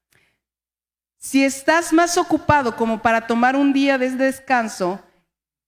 [1.19, 5.01] Si estás más ocupado como para tomar un día de descanso,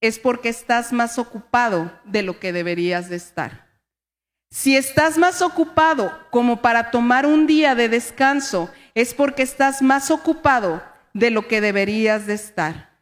[0.00, 3.66] es porque estás más ocupado de lo que deberías de estar.
[4.50, 8.70] Si estás más ocupado como para tomar un día de descanso,
[9.00, 10.82] es porque estás más ocupado
[11.14, 12.98] de lo que deberías de estar.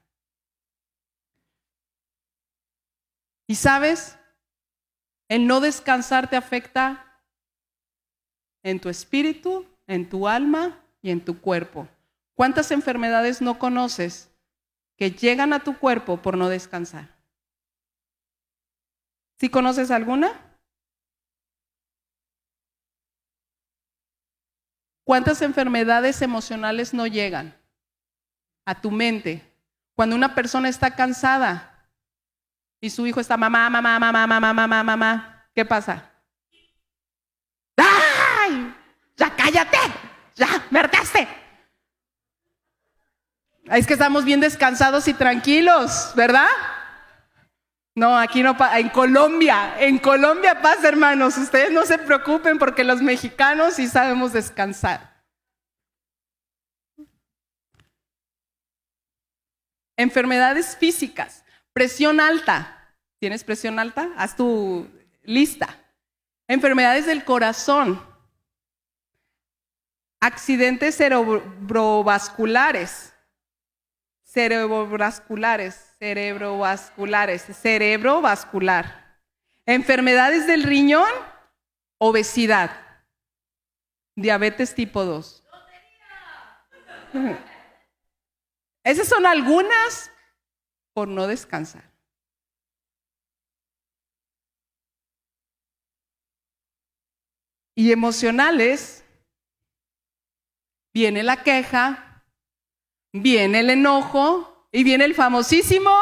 [3.46, 4.18] Y sabes,
[5.30, 7.22] el no descansar te afecta
[8.62, 11.88] en tu espíritu, en tu alma y en tu cuerpo.
[12.34, 14.30] ¿Cuántas enfermedades no conoces
[14.98, 17.16] que llegan a tu cuerpo por no descansar?
[19.40, 20.45] ¿Sí conoces alguna?
[25.06, 27.54] ¿Cuántas enfermedades emocionales no llegan
[28.64, 29.40] a tu mente?
[29.94, 31.88] Cuando una persona está cansada
[32.80, 36.10] y su hijo está mamá, mamá, mamá, mamá, mamá, mamá, ¿qué pasa?
[37.76, 38.74] ¡Ay!
[39.16, 39.78] ¡Ya cállate!
[40.34, 40.66] ¡Ya!
[40.70, 40.80] ¡Me
[43.70, 46.48] es que estamos bien descansados y tranquilos, ¿verdad?
[47.96, 48.78] No, aquí no pasa.
[48.78, 51.38] En Colombia, en Colombia pasa, hermanos.
[51.38, 55.24] Ustedes no se preocupen porque los mexicanos sí sabemos descansar.
[59.96, 61.42] Enfermedades físicas,
[61.72, 62.94] presión alta.
[63.18, 64.10] ¿Tienes presión alta?
[64.18, 64.86] Haz tu
[65.22, 65.82] lista.
[66.48, 67.98] Enfermedades del corazón,
[70.20, 73.14] accidentes cerebrovasculares,
[74.22, 79.20] cerebrovasculares, cerebrovasculares, cerebrovascular.
[79.66, 81.10] Enfermedades del riñón,
[81.98, 82.70] obesidad,
[84.14, 85.44] diabetes tipo 2.
[88.84, 90.12] Esas son algunas
[90.92, 91.90] por no descansar.
[97.74, 99.04] Y emocionales,
[100.94, 102.24] viene la queja,
[103.12, 105.92] viene el enojo y viene el famosísimo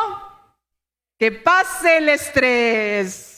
[1.18, 3.30] que pase el estrés.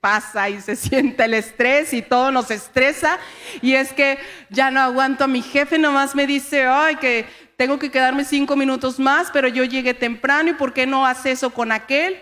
[0.00, 3.18] Pasa y se siente el estrés y todo nos estresa.
[3.60, 4.18] Y es que
[4.50, 7.26] ya no aguanto a mi jefe, nomás me dice, ay, que
[7.56, 11.30] tengo que quedarme cinco minutos más, pero yo llegué temprano y ¿por qué no hace
[11.30, 12.18] eso con aquel?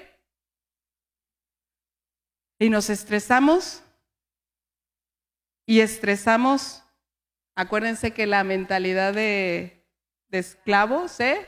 [2.58, 3.82] Y nos estresamos
[5.64, 6.82] y estresamos.
[7.54, 9.80] Acuérdense que la mentalidad de
[10.30, 11.46] de esclavo se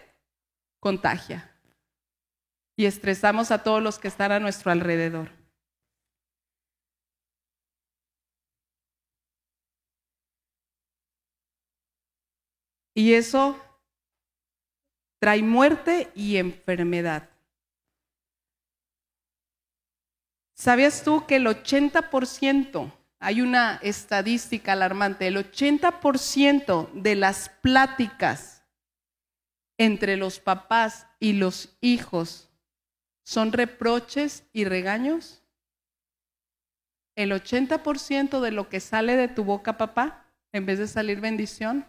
[0.83, 1.49] contagia.
[2.77, 5.31] Y estresamos a todos los que están a nuestro alrededor.
[12.95, 13.57] Y eso
[15.21, 17.31] trae muerte y enfermedad.
[20.55, 28.62] ¿Sabías tú que el 80%, hay una estadística alarmante, el 80% de las pláticas
[29.85, 32.49] entre los papás y los hijos
[33.25, 35.43] son reproches y regaños?
[37.17, 41.85] ¿El 80% de lo que sale de tu boca, papá, en vez de salir bendición,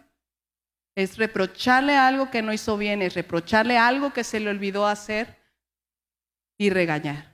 [0.96, 5.38] es reprocharle algo que no hizo bien, es reprocharle algo que se le olvidó hacer
[6.58, 7.32] y regañar?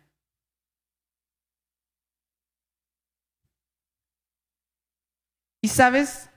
[5.63, 6.30] Y sabes,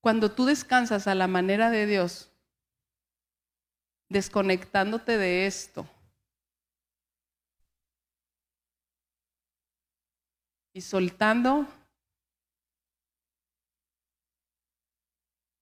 [0.00, 2.30] cuando tú descansas a la manera de Dios,
[4.08, 5.88] desconectándote de esto,
[10.72, 11.66] y soltando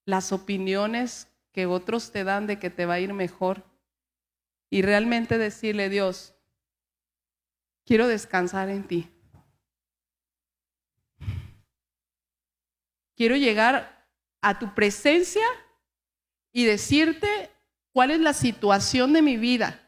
[0.05, 3.65] las opiniones que otros te dan de que te va a ir mejor
[4.71, 6.35] y realmente decirle, Dios,
[7.85, 9.11] quiero descansar en ti.
[13.17, 13.98] Quiero llegar
[14.41, 15.45] a tu presencia
[16.53, 17.51] y decirte
[17.93, 19.81] cuál es la situación de mi vida,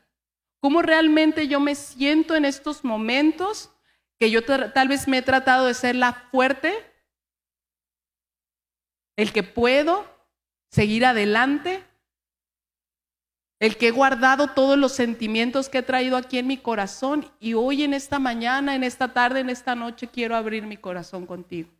[0.61, 3.71] cómo realmente yo me siento en estos momentos,
[4.19, 6.75] que yo tal vez me he tratado de ser la fuerte,
[9.17, 10.07] el que puedo
[10.71, 11.83] seguir adelante,
[13.61, 17.55] el que he guardado todos los sentimientos que he traído aquí en mi corazón y
[17.55, 21.71] hoy en esta mañana, en esta tarde, en esta noche quiero abrir mi corazón contigo.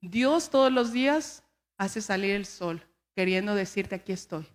[0.00, 1.44] Dios todos los días
[1.76, 4.46] hace salir el sol, queriendo decirte aquí estoy.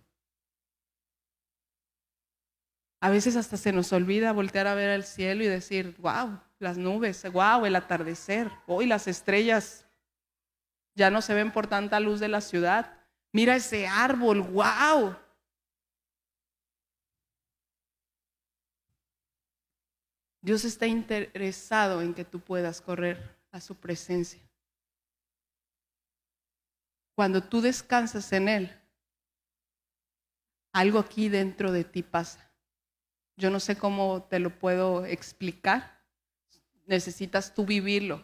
[3.00, 6.78] A veces hasta se nos olvida voltear a ver al cielo y decir, wow, las
[6.78, 9.86] nubes, wow, el atardecer, hoy las estrellas
[10.94, 12.98] ya no se ven por tanta luz de la ciudad.
[13.32, 15.14] Mira ese árbol, wow.
[20.40, 24.45] Dios está interesado en que tú puedas correr a su presencia.
[27.16, 28.78] Cuando tú descansas en Él,
[30.72, 32.52] algo aquí dentro de ti pasa.
[33.38, 36.04] Yo no sé cómo te lo puedo explicar.
[36.84, 38.22] Necesitas tú vivirlo.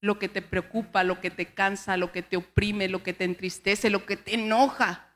[0.00, 3.24] Lo que te preocupa, lo que te cansa, lo que te oprime, lo que te
[3.24, 5.14] entristece, lo que te enoja.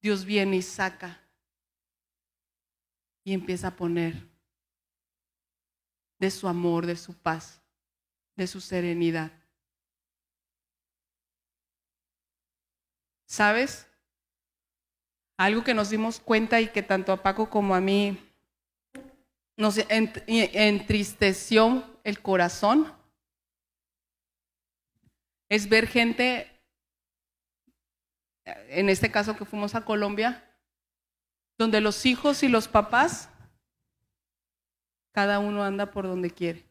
[0.00, 1.20] Dios viene y saca
[3.22, 4.28] y empieza a poner
[6.18, 7.62] de su amor, de su paz,
[8.34, 9.41] de su serenidad.
[13.32, 13.88] ¿Sabes?
[15.38, 18.18] Algo que nos dimos cuenta y que tanto a Paco como a mí
[19.56, 22.92] nos ent- entristeció el corazón
[25.48, 26.46] es ver gente,
[28.44, 30.44] en este caso que fuimos a Colombia,
[31.56, 33.30] donde los hijos y los papás,
[35.10, 36.66] cada uno anda por donde quiere.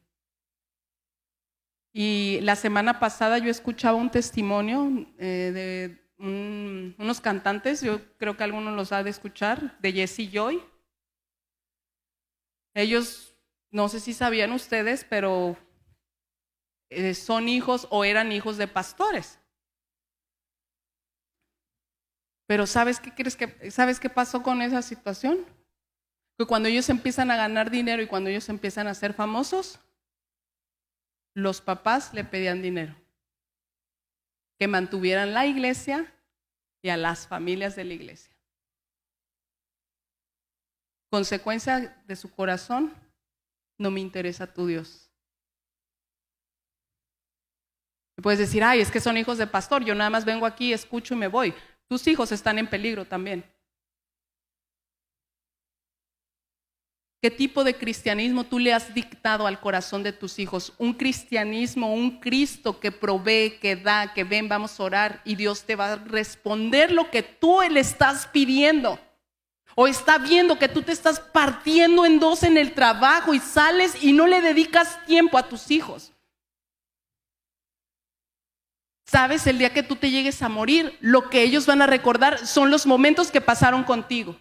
[1.91, 8.37] Y la semana pasada yo escuchaba un testimonio eh, de un- unos cantantes, yo creo
[8.37, 10.61] que algunos los ha de escuchar, de Jesse Joy.
[12.73, 13.35] Ellos,
[13.71, 15.57] no sé si sabían ustedes, pero
[16.89, 19.39] eh, son hijos o eran hijos de pastores.
[22.47, 25.45] Pero ¿sabes qué crees que sabes qué pasó con esa situación?
[26.37, 29.79] Que cuando ellos empiezan a ganar dinero y cuando ellos empiezan a ser famosos,
[31.33, 32.95] los papás le pedían dinero.
[34.61, 36.13] Que mantuvieran la iglesia
[36.83, 38.31] y a las familias de la iglesia.
[41.09, 42.93] Consecuencia de su corazón,
[43.79, 45.09] no me interesa tu Dios.
[48.15, 50.73] Y puedes decir, ay, es que son hijos de pastor, yo nada más vengo aquí,
[50.73, 51.55] escucho y me voy.
[51.87, 53.43] Tus hijos están en peligro también.
[57.21, 60.73] ¿Qué tipo de cristianismo tú le has dictado al corazón de tus hijos?
[60.79, 65.63] Un cristianismo, un Cristo que provee, que da, que ven, vamos a orar y Dios
[65.63, 68.99] te va a responder lo que tú le estás pidiendo.
[69.75, 74.03] O está viendo que tú te estás partiendo en dos en el trabajo y sales
[74.03, 76.11] y no le dedicas tiempo a tus hijos.
[79.05, 82.47] Sabes, el día que tú te llegues a morir, lo que ellos van a recordar
[82.47, 84.35] son los momentos que pasaron contigo.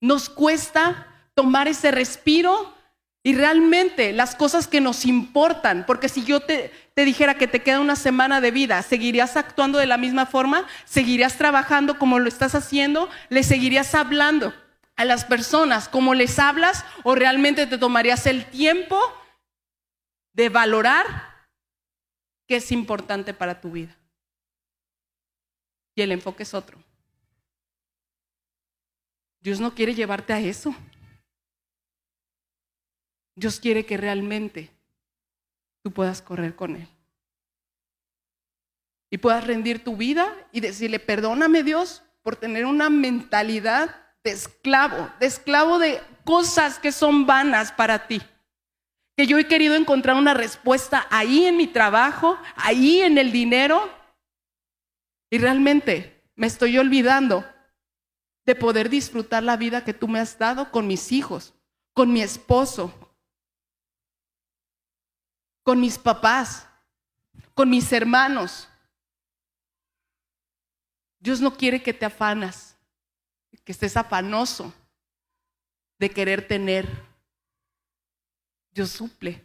[0.00, 2.74] Nos cuesta tomar ese respiro
[3.22, 7.80] y realmente las cosas que nos importan, porque si yo te, dijera que te queda
[7.80, 10.66] una semana de vida, ¿seguirías actuando de la misma forma?
[10.84, 13.10] ¿Seguirías trabajando como lo estás haciendo?
[13.28, 14.54] ¿Le seguirías hablando
[14.96, 16.84] a las personas como les hablas?
[17.04, 18.98] ¿O realmente te tomarías el tiempo
[20.32, 21.06] de valorar
[22.46, 23.96] qué es importante para tu vida?
[25.94, 26.78] Y el enfoque es otro.
[29.40, 30.74] Dios no quiere llevarte a eso.
[33.34, 34.70] Dios quiere que realmente
[35.82, 36.88] tú puedas correr con Él.
[39.10, 45.10] Y puedas rendir tu vida y decirle, perdóname Dios por tener una mentalidad de esclavo,
[45.18, 48.20] de esclavo de cosas que son vanas para ti.
[49.16, 53.90] Que yo he querido encontrar una respuesta ahí en mi trabajo, ahí en el dinero.
[55.30, 57.44] Y realmente me estoy olvidando
[58.44, 61.54] de poder disfrutar la vida que tú me has dado con mis hijos,
[61.92, 62.92] con mi esposo,
[65.62, 66.66] con mis papás,
[67.54, 68.68] con mis hermanos.
[71.18, 72.76] Dios no quiere que te afanas,
[73.64, 74.72] que estés afanoso
[75.98, 76.88] de querer tener.
[78.72, 79.44] Dios suple.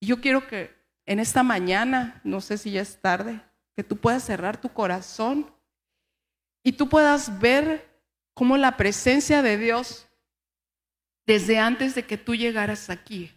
[0.00, 0.74] Yo quiero que
[1.04, 3.40] en esta mañana, no sé si ya es tarde,
[3.76, 5.54] que tú puedas cerrar tu corazón
[6.64, 7.86] y tú puedas ver
[8.32, 10.08] cómo la presencia de Dios,
[11.26, 13.32] desde antes de que tú llegaras aquí,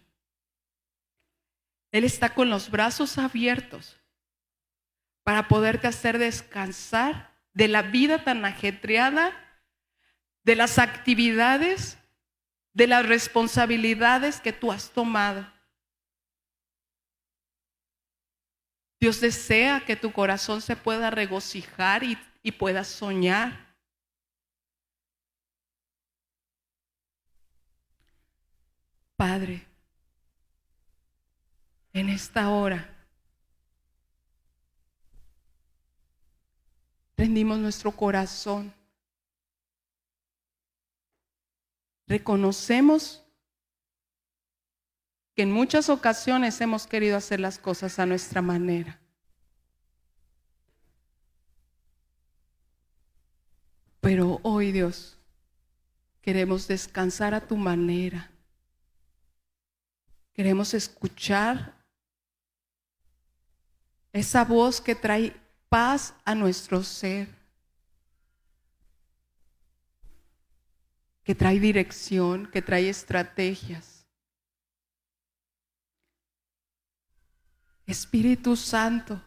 [1.92, 4.00] Él está con los brazos abiertos
[5.22, 9.32] para poderte hacer descansar de la vida tan ajetreada,
[10.42, 11.98] de las actividades,
[12.72, 15.46] de las responsabilidades que tú has tomado.
[19.00, 23.74] Dios desea que tu corazón se pueda regocijar y, y puedas soñar.
[29.16, 29.66] Padre,
[31.94, 32.94] en esta hora
[37.16, 38.72] rendimos nuestro corazón.
[42.06, 43.24] Reconocemos
[45.40, 49.00] que en muchas ocasiones hemos querido hacer las cosas a nuestra manera.
[54.02, 55.16] Pero hoy, Dios,
[56.20, 58.30] queremos descansar a tu manera.
[60.34, 61.72] Queremos escuchar
[64.12, 65.34] esa voz que trae
[65.70, 67.28] paz a nuestro ser,
[71.24, 73.99] que trae dirección, que trae estrategias.
[77.90, 79.20] Espíritu Santo,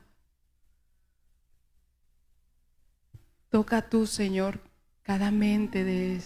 [3.50, 4.62] toca tú, Señor,
[5.02, 6.22] cada mente de,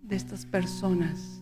[0.00, 1.41] de estas personas.